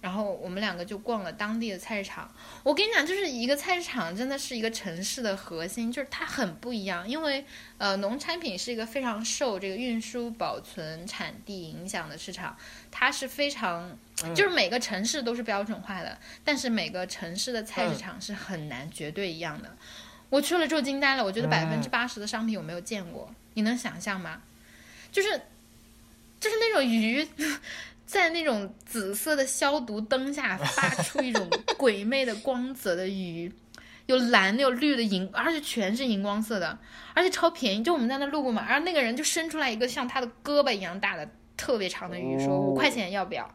[0.00, 2.30] 然后我们两个就逛了当地的菜市场。
[2.62, 7.44] 我跟你讲，就是一个菜市场真的是一个城市的核心，就是它很不一样，因为
[7.78, 12.56] 呃，农产品是一个非常受这个运输、保存、产地影响的市场，
[12.90, 13.96] 它是非常。
[14.34, 19.76] 就是每个城市都是标准化的，但是每个城市的菜市场是很难绝对一样的。
[20.30, 24.40] 我去了之后惊呆了，我觉得百分之八十的商品我没有见过，你能想象吗？
[25.14, 25.40] 就是
[26.40, 27.24] 就是那种鱼，
[28.04, 31.48] 在那种紫色的消毒灯下发出一种
[31.78, 33.50] 鬼魅的光泽的鱼，
[34.06, 36.76] 有蓝的有绿的荧，而且全是荧光色的，
[37.14, 37.84] 而且超便宜。
[37.84, 43.48] 就我们在那路过嘛，然后那个人就伸出来一个像他的胳膊一样大的特别长的鱼，说五块钱要不要？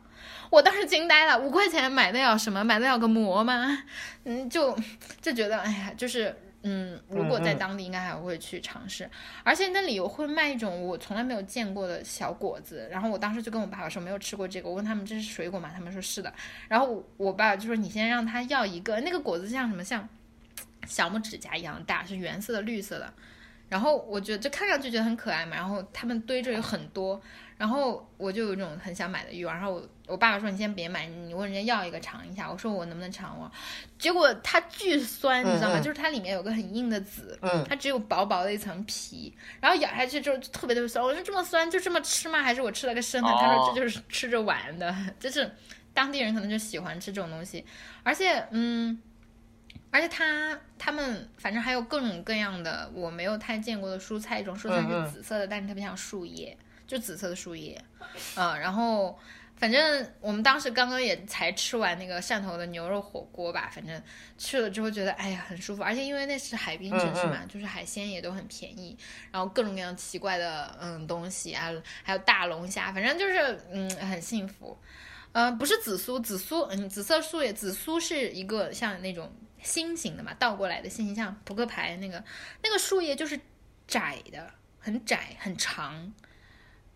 [0.49, 2.63] 我当时惊呆了，五块钱买得了什么？
[2.63, 3.83] 买得了个馍吗？
[4.23, 4.73] 嗯，就
[5.21, 9.09] 就觉得哎呀，就是嗯，如果在当地应该还会去尝试，
[9.43, 15.71] 而且那里有会卖一种我从来没有见过的小果子，然后我当时就跟我爸爸说没有吃过这个，我问他们这是水果吗？
[15.73, 16.33] 他们说是的，
[16.67, 20.07] 然后我爸爸就说你先让他要一个，那个果子像什么像
[20.85, 23.13] 小拇指甲一样大，是圆色的绿色的，
[23.69, 27.21] 然后我觉得就看上去觉得很可爱嘛，然后他们堆着有很多，
[27.59, 33.51] 然后我就有一种很想买的欲望，然后我我爸爸说你先别买，你问人家要一个尝一下，我说我能不能尝我，
[33.97, 35.77] 结果它巨酸，你知道吗？
[35.77, 41.03] 嗯嗯就是它里面有个很硬的籽，嗯，它只有薄薄的一层皮，然后咬下去之后就特别特别酸。
[41.03, 42.41] 我说这么酸就这么吃吗？
[42.41, 43.29] 还是我吃了个生的？
[43.29, 45.51] 他说哦这就是吃着玩的，就是
[45.93, 47.65] 当地人可能就喜欢吃这种东西，
[48.03, 48.97] 而且嗯。
[49.91, 56.55] 而且他他们反正还有各种各样的我没有太见过的蔬菜，一种蔬菜是紫色的，但是特别像树叶，
[56.89, 57.79] 就紫色的树叶，
[58.35, 59.15] 嗯，然后
[59.55, 64.01] 反正我们当时刚刚也才吃完那个汕头的牛肉火锅吧，反正
[64.39, 68.97] 去了之后觉得哎呀很舒服，而且因为那是海滨城市嘛，就是海鲜也都很便宜，
[69.31, 71.71] 然后各种各样奇怪的嗯东西啊，
[72.01, 74.75] 还有大龙虾，反正就是嗯很幸福。
[75.31, 79.31] 呃，不是紫苏，紫苏，嗯，紫色树叶，紫苏是一个像那种
[79.61, 82.23] 心形的嘛，倒过来的心形，像扑克牌那个
[82.63, 83.39] 那个树叶就是
[83.87, 86.11] 窄的，很窄很长，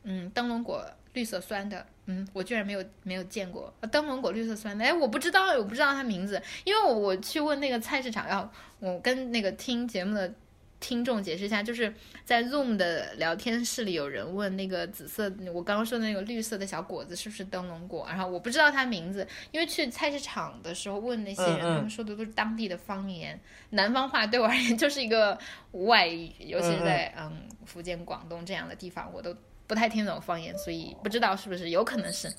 [0.04, 3.74] 嗯，灯笼果绿色酸的，嗯，我居然没有没有见过。
[3.82, 10.34] 呃灯笼果绿色酸的，哎，我不知道，我不知道它名字，因为我我去问那个菜市场，要我跟那个听节目的
[10.80, 11.94] 听众解释一下，就是
[12.26, 21.76] 在 Zoom 的聊天室里有人问那个紫色，我刚刚说的那个绿色的小果子是不是灯笼果，然后我不知道它名字，因为去菜市场的时候问那些人，嗯嗯。
[21.76, 23.40] 他们说的都是当地的方言，
[23.70, 25.38] 南方话对我而言就是一个
[25.72, 29.34] 外语，尤其是在嗯福建、广东这样的地方，我都
[29.74, 32.32] 不太听懂方言，所以不知道是不是，有可能是。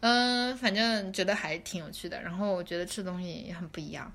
[0.00, 4.10] 嗯，反正觉得还挺有趣的，然后我觉得吃东西也很不一样。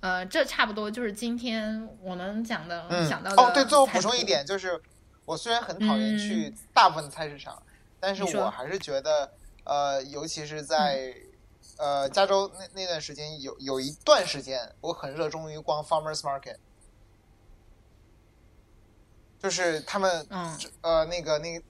[0.00, 3.42] 呃，这差不多就是今天我能讲的、嗯想到的。
[3.42, 4.80] 哦，对，最后补充一，点，就是
[5.26, 7.62] 我虽然很讨厌去大部分的菜市场，
[8.00, 9.30] 但是我还是觉得，
[9.64, 11.14] 呃，尤其是在、
[11.76, 16.56] 呃加州那那段时间，有有一段时间，我很热衷于逛 farmers market，
[19.42, 21.64] 就是他们嗯呃那个那个。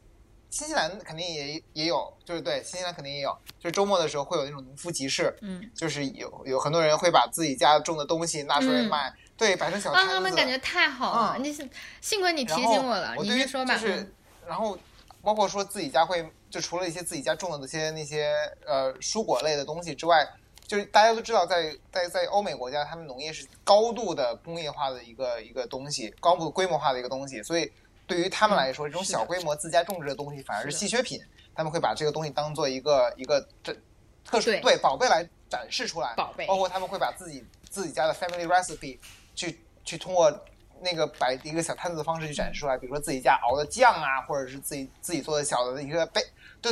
[0.48, 10.12] 新西兰肯定也也有，就是对，新西兰肯定也有，就是周末的时候会有那种农夫集市，嗯，就是有有很多人会把自己家种的东西拿出来嗯卖，对，摆成小摊啊，子。
[10.14, 11.68] 他们感觉太好了，嗯你是
[12.00, 13.74] 幸亏你提醒我了，你我对于先说吧。
[13.74, 14.12] 就是嗯，
[14.46, 14.78] 然后
[15.20, 18.32] 包括说自己家会，就除了一些自己家种的那些那些
[18.64, 20.26] 呃蔬果类的东西之外，
[20.66, 27.70] 就是大家都知道在，在在欧美国家，他们农业是高度的工业化的一个一个东西，高度规模化的一个东西，所以
[28.06, 31.20] 对于他们来说，这种小规模自家种植的东西反而是稀缺品，
[31.54, 33.72] 他们会把这个东西当做一个一个这
[34.24, 34.60] 特殊对。
[34.60, 36.46] 对宝贝来展示出来，宝贝。
[36.46, 38.98] 包括他们会把自己自己家的 family recipe
[39.34, 40.32] 去去通过
[40.80, 46.20] 那个摆一个小摊子的方式去展示出来，比如说自己家熬的酱啊，或者是自己自己做的小的一个杯，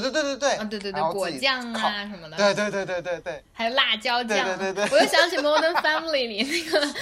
[0.01, 4.89] 对对对对对，啊，对对对果酱，啊什么的，对对对对对对，还有辣椒酱，对对对。
[4.89, 6.87] 对我又想起《Modern Family》里那个，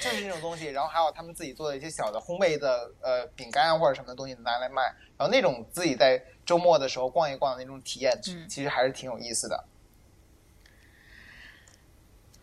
[0.00, 4.82] 就是这种东西，然后还有他们自己做的一些小的烘焙的呃饼干啊或者什么的东西拿来卖，
[5.18, 8.48] 然后那种自己在周末的时候逛一逛的那种体验，嗯。
[8.48, 9.64] 其实还是挺有意思的。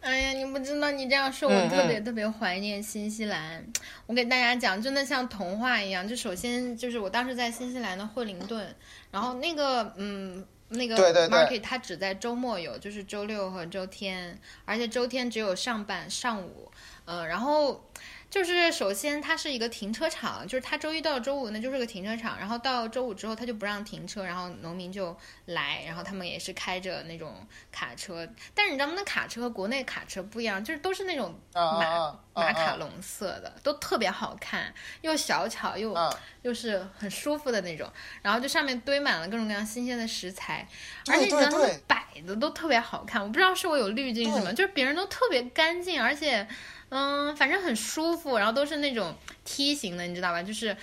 [0.01, 3.65] 哎呀，你不知道，你这样说，我嗯特别嗯特别怀念新西兰。
[4.05, 6.07] 我给大家讲，真的像童话一样。
[6.07, 8.75] 就首先就是我当时在新西兰的惠灵顿，
[9.11, 10.45] 然后那个嗯。
[10.71, 10.95] 那个
[11.29, 16.71] market 它只在周末有，就是周六和周天，而且周天只有上半上午，
[17.05, 17.83] 嗯、然后
[18.29, 28.93] 就是首先它是一个停车场，就是它周一到周五呢就是个停车场，然后到周五之后它就不让停车，然后农民就来，然后他们也是开着那种卡车，但是你知道吗？
[28.95, 36.09] 那卡车和国内卡车不一样，就是都是那种马、马卡龙色的，都特别好看，又小巧又、啊！
[36.43, 40.65] 又是很舒服的那种，然后就上面堆满了各种各样新鲜的食材，
[41.07, 46.47] 而且你知道他们对对摆的都特别好看，我不知道是我有滤镜什么，就是别人都特别干净，而且
[46.89, 49.15] 嗯，反正很舒服，然后都是那种
[49.45, 50.43] 梯形的，你知道吧？
[50.43, 50.75] 就是。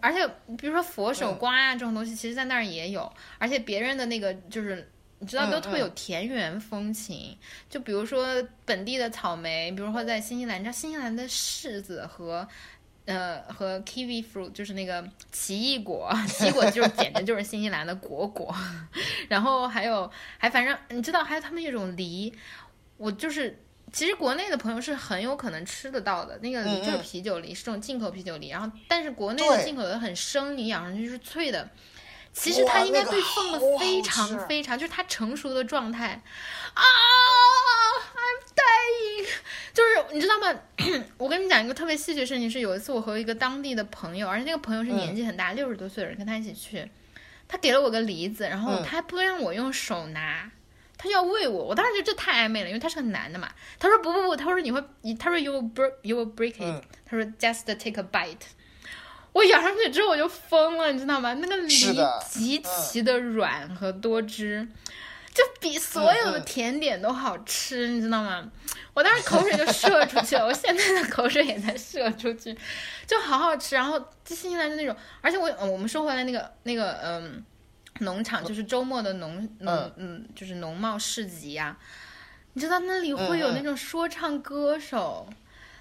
[0.00, 0.24] 而且，
[0.58, 7.36] 比如说佛手瓜啊、这种东西，其实在那儿也有，而且别人的那个就是你知道都嗯特别有田园风情。
[7.70, 8.26] 就比如说
[8.64, 12.46] 本地的草莓，比如说在新西兰，你知道新西兰的柿子和
[13.06, 18.54] 呃和 kiwi fruit 就是那个奇异果，奇异果就是简直就是新西兰的果果。
[19.28, 20.08] 然后还有
[20.38, 22.32] 还反正你知道还有他们那种梨，
[22.98, 23.58] 我就是。
[23.92, 28.48] 其实国内的朋友是很有可能吃得到的，那个梨就是啤酒梨，是这种进口啤酒梨。
[28.48, 31.68] 然后，但是国内的进口的很生，你咬上去是脆的。
[32.32, 36.22] 其实它应该被放的非常非常，就是它成熟的状态
[36.72, 36.82] 啊
[38.16, 39.28] ！I'm dying，
[39.74, 40.58] 就是你知道吗？
[41.18, 46.90] 我跟你讲一个特别戏剧的事情，是有一次我和一个当地的朋友，而且那个朋友是年纪很大，六十、多岁的人，跟他一起去，
[47.46, 50.50] 他给了我个梨子，然后嗯他还不让我用手拿。
[51.02, 53.50] 他要喂我，我当时觉得这太暧昧了，因为他是个男的嘛。
[53.80, 54.80] 他说不不不，他说你会，
[55.18, 58.36] 他说 you will break you will break it，、嗯他说 just take a bite。
[59.32, 61.34] 我咬上去之后我就疯了，你知道吗？
[61.34, 61.74] 那个梨
[62.30, 64.68] 极其的软和多汁，
[65.34, 68.48] 就比所有的甜点都好吃，你知道吗？
[68.94, 72.56] 我当时口水就射出去了，我现在的口水也在射出去，
[73.08, 73.74] 就好好吃。
[73.74, 77.44] 然后新西兰就那种，而且我呃我们说回来那个那个嗯。
[78.00, 79.92] 农场就是周末的农农嗯。
[79.96, 81.76] 嗯，就是农贸市集呀、
[82.54, 85.28] 你知道那里会有那种说唱歌手，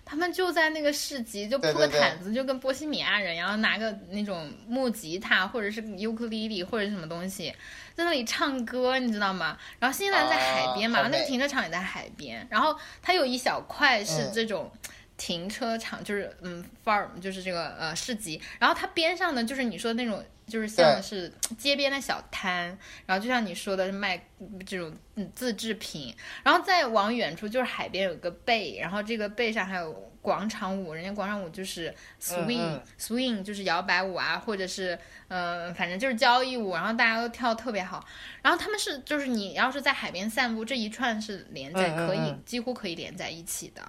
[0.05, 7.53] 他们就在那个市集就铺对对对个毯子，就跟波西米亚人，然后拿个那种木吉他或者是尤克里里或者是什么东西，
[7.95, 9.57] 在那里唱歌，你知道吗？
[9.79, 14.31] 然后新西兰在海边嘛，啊那个停车场也在海边，然后它有一小块是嗯。
[14.33, 14.71] 这种。
[15.17, 24.21] 停车场就是嗯，farm 就是这个呃市集，然后它边上呢就是你说的那种，就是像是街边的小摊，然后就像你说的卖
[24.65, 34.97] 这种嗯自制品，然后再往远处就是海边有个贝，然后这个贝上还有广场舞，人家广场舞就是 swing、嗯 swing 就是摇摆舞啊，或者是
[35.29, 38.05] 嗯、呃反正就是交谊舞，然后大家都跳得特别好。
[38.41, 43.81] 然后他们是就是你要是在海边散步，这一串是连在可以嗯几乎可以连在一起的。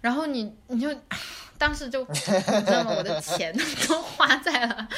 [0.00, 0.88] 然后你你就
[1.58, 2.94] 当时就你知道吗？
[2.96, 3.52] 我的钱
[3.88, 4.88] 都花在了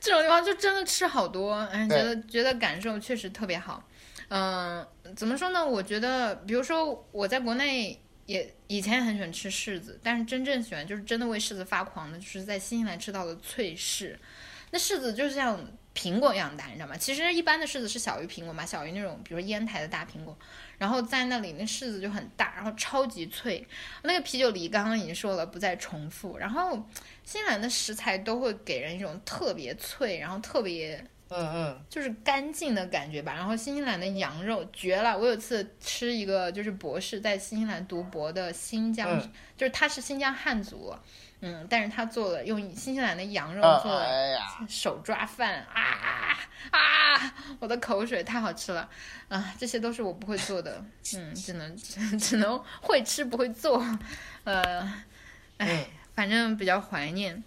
[0.00, 3.82] 这种地方，就真的吃好多，嗯，觉得觉得感受确实特别好。
[4.28, 5.64] 嗯、怎么说呢？
[5.64, 14.16] 我觉得，比如说我在国内也以前也很喜欢吃柿子，但是真正喜欢就是真的为柿子发狂的，就是在新西兰吃到的脆柿。
[14.70, 15.60] 那柿子就像
[15.94, 16.96] 苹果一样大，你知道吗？
[16.96, 20.36] 其实一般的柿子是小于苹果嘛，小于那种比如说烟台的大苹果。
[20.76, 23.64] 然后在那里那柿子就很大，然后超级脆。
[24.02, 26.36] 那个啤酒梨刚刚已经说了，不再重复。
[26.36, 26.72] 然后
[27.22, 33.32] 新西兰的食材都会给人一种特别脆，然后特别嗯嗯，就是干净的感觉吧。
[33.32, 40.94] 然后新西兰的羊肉绝了，我有次吃一个就是博士在新西兰读博的新疆，嗯就是他是新疆汉族，
[41.40, 46.38] 嗯，但是他做了用新西兰的羊肉啊做了哎呀，手抓饭啊
[46.70, 47.34] 啊！
[47.60, 48.88] 我的口水太好吃了
[49.28, 49.54] 啊！
[49.58, 50.84] 这些都是我不会做的，
[51.16, 53.78] 嗯，只能只 只能会吃不会做，
[54.44, 54.80] 呃，
[55.58, 57.42] 哎嗯，反正比较怀念。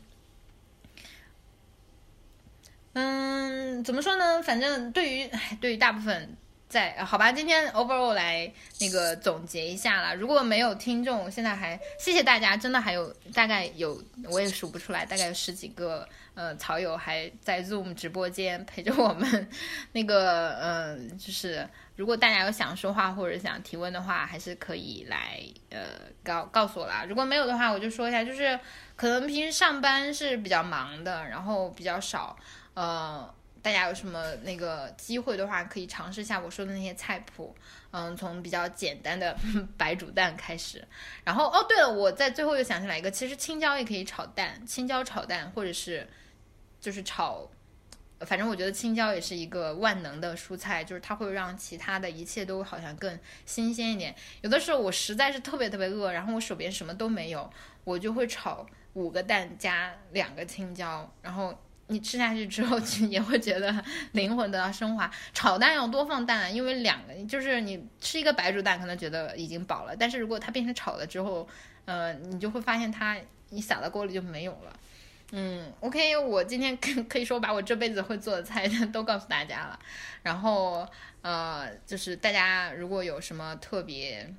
[2.99, 4.41] 嗯，怎么说呢？
[4.41, 5.29] 反正对于
[5.61, 6.35] 对于大部分
[6.67, 10.15] 在好吧，今天 overall 来那个总结一下啦。
[10.15, 19.47] 如果没有听众，现在还谢谢大家，真的还有大概有我也数不出来，大概有十几个呃草友还在 Zoom 直播间陪着我们。
[19.91, 25.39] 那个呃，就是如果大家有想说话或者想提问的话，还是可以来
[25.69, 25.81] 呃
[26.23, 27.05] 告告诉我啦。
[27.07, 28.59] 如果没有的话，我就说一下，就是
[28.95, 32.35] 可能平时上班是比较忙的，然后比较少。
[32.78, 37.55] 呃，大家有什么那个机会的话，可以尝试一下我说的那些菜谱。
[37.89, 39.36] 嗯，从比较简单的
[39.75, 40.88] 白煮蛋开始。
[41.23, 46.07] 然后哦，对了，我在最后又想起来一个，其实青椒也可以炒蛋，青椒炒蛋，或者是
[46.80, 47.49] 就是炒。
[48.21, 54.13] 反正我觉得青椒也是一个万能的蔬菜，就是它会让其他的一切都好像更新鲜一点。
[54.41, 57.49] 有的时候我实在是特别特别饿，然后我手边什么都没有，
[57.84, 58.63] 我就会炒
[58.93, 61.55] 五个蛋加两个青椒，然后
[61.88, 62.77] 你吃下去之后，
[63.09, 63.73] 也会觉得
[64.11, 65.09] 灵魂得到升华。
[65.33, 71.47] 炒蛋要多放蛋，因为两个就是你吃一个白煮蛋可能觉得已经饱了，但是如果它变成炒了之后，
[71.85, 73.17] 呃，你就会发现它
[73.49, 74.79] 你撒到锅里就没有了。
[75.31, 79.79] 嗯，OK，我今天可可以说把我这辈子会做的菜 都告诉大家了，
[80.23, 80.88] 然后
[81.21, 84.33] 呃，就是大家如果有什么特别。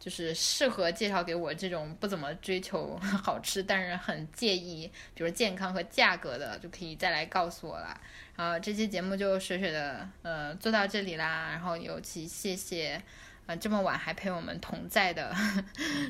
[0.00, 7.94] 就是适合介绍给我这种不怎么追求 好吃，但是很介意，比如健康和价格的，就可以再来告诉我啦。
[8.34, 12.98] 然后这期节目就水水的呃做到这里啦，然后尤其谢谢
[13.44, 15.36] 啊这么晚还陪我们同在的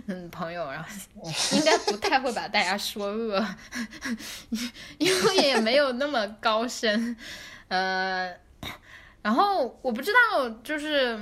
[0.07, 0.89] 嗯朋友，然后
[1.59, 3.45] 应该不太会把大家说饿，
[4.99, 7.17] 因为也没有那么高深，
[7.67, 8.33] 呃，
[9.21, 11.19] 然后我不知道就是。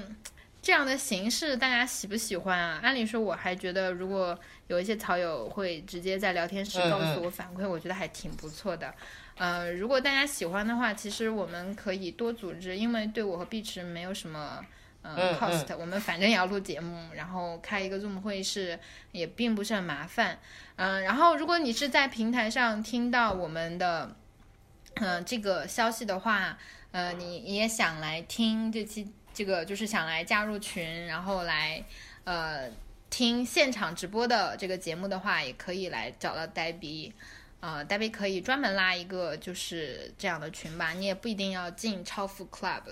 [0.69, 2.79] 这样的形式大家喜不喜欢啊？
[2.83, 8.93] 按理说我还觉得，如果有一些草友会直接在聊天室告诉我反馈，我觉得还挺不错的。
[9.39, 14.62] 呃，如果大家喜欢的话，其实我们可以多组织，因为对我和碧池没有什么
[15.01, 18.79] 呃 cost，我们反正也要录节目，然后开一个 Zoom 会议室
[19.12, 20.39] 也并不是很麻烦。
[20.77, 24.14] 嗯，然后如果你是在平台上听到我们的
[24.97, 26.59] 嗯这个消息的话，
[26.91, 29.11] 呃，你也想来听这期。
[29.39, 31.80] 这个就是想来加入群，然后来，
[32.24, 32.68] 呃，
[33.09, 37.14] 听现场直播的这个节目的话，也可以来找到呆逼，
[37.61, 42.82] 呃，呆逼可以专门拉一个就是这样的群吧，你也不一定要进超富 club，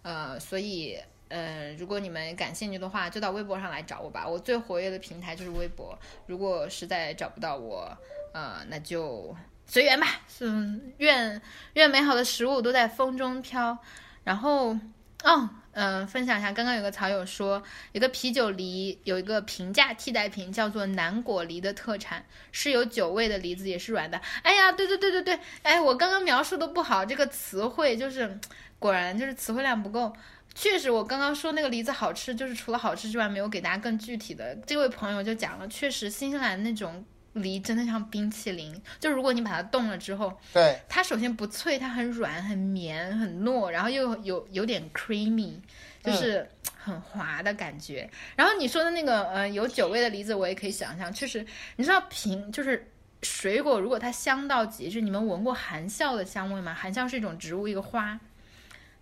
[0.00, 7.94] 呃，所以，呃，如果你们感兴趣的话，就到微博上来找我吧，我最活跃的平台就是微博，如果实在找不到我，
[8.32, 9.36] 呃，那就
[9.66, 11.42] 随缘吧，嗯，愿
[11.74, 13.76] 愿美好的食物都在风中飘，
[14.24, 14.74] 然后，
[15.22, 15.50] 哦。
[15.74, 17.62] 嗯，分享一下，刚刚有个草友说，
[17.92, 24.20] 一个啤酒梨有一个平价替代品，叫做南果梨的特产，是有酒味的梨子，也是软的。
[24.42, 28.38] 哎呀，对对对对对，哎，我刚刚描述的不好，这个词汇就是，
[28.78, 30.12] 果然就是词汇量不够。
[30.54, 34.54] 确实，我刚刚说那个梨子好吃，就是除了好吃之外，没有给大家更具体的。
[34.66, 37.02] 这位朋友就讲了，确实新西兰那种。
[37.34, 45.54] 梨真的像冰淇淋，就如果你把它冻了之后，对它首先不脆，它很软、很绵、很糯，然后又有有点 creamy，
[46.02, 46.46] 就是
[46.76, 48.10] 很滑的感觉。
[48.36, 51.46] 然后你说的那个呃有酒味的梨子，我也可以想象，确实，
[51.76, 52.92] 你知道平就是
[53.22, 56.74] 水果如果它香到极致，你们闻过含笑的香味吗？
[56.74, 58.20] 含笑是一种植物，一个花，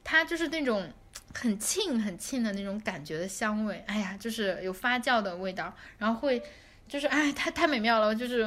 [0.05, 0.89] 它就是那种
[1.35, 3.83] 很沁很沁的那种感觉的香味。
[3.89, 6.41] 哎呀，就是有发酵的味道，然后会。
[6.91, 8.45] 就是哎，太太美妙了，就是，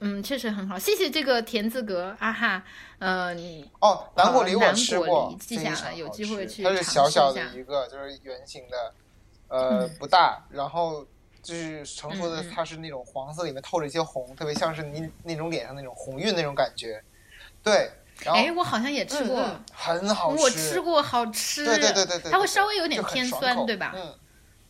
[0.00, 0.76] 嗯，确实很好。
[0.76, 2.64] 谢谢这个田字格啊哈，
[2.98, 8.94] 呃，你哦，南果梨我吃过，记下了，有机会去它是小小的一个，就是圆形的，
[9.46, 11.06] 呃，不大，然后
[11.40, 17.00] 就是成熟的，它是那种黄色，里面透着一些红，特别像是你那种脸上那种红晕那种感觉。
[17.62, 17.92] 对，
[18.24, 19.40] 然后哎，我好像也吃过，
[19.72, 21.64] 很好吃，我吃过，好吃。
[21.64, 23.92] 对对对对对，它会稍微有点偏酸，对吧？
[23.94, 24.18] 嗯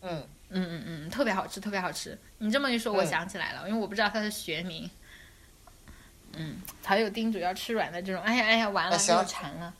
[0.01, 0.27] 嗯。
[0.53, 2.17] 嗯嗯嗯，特别好吃，特别好吃。
[2.37, 4.89] 你这么一说，我想起来了，因为我不知道它的学名。
[6.35, 8.21] 嗯，还有叮嘱要吃软的这种。
[8.23, 9.73] 哎呀哎呀，完了，又馋了。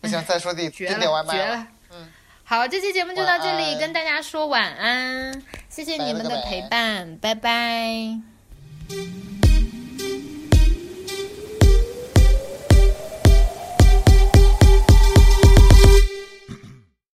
[0.00, 1.66] 不行，再说得点点外卖了。
[1.90, 2.08] 嗯。
[2.44, 8.20] 好，这期节目就到这里，跟大家说晚安，谢谢你们的陪伴，拜拜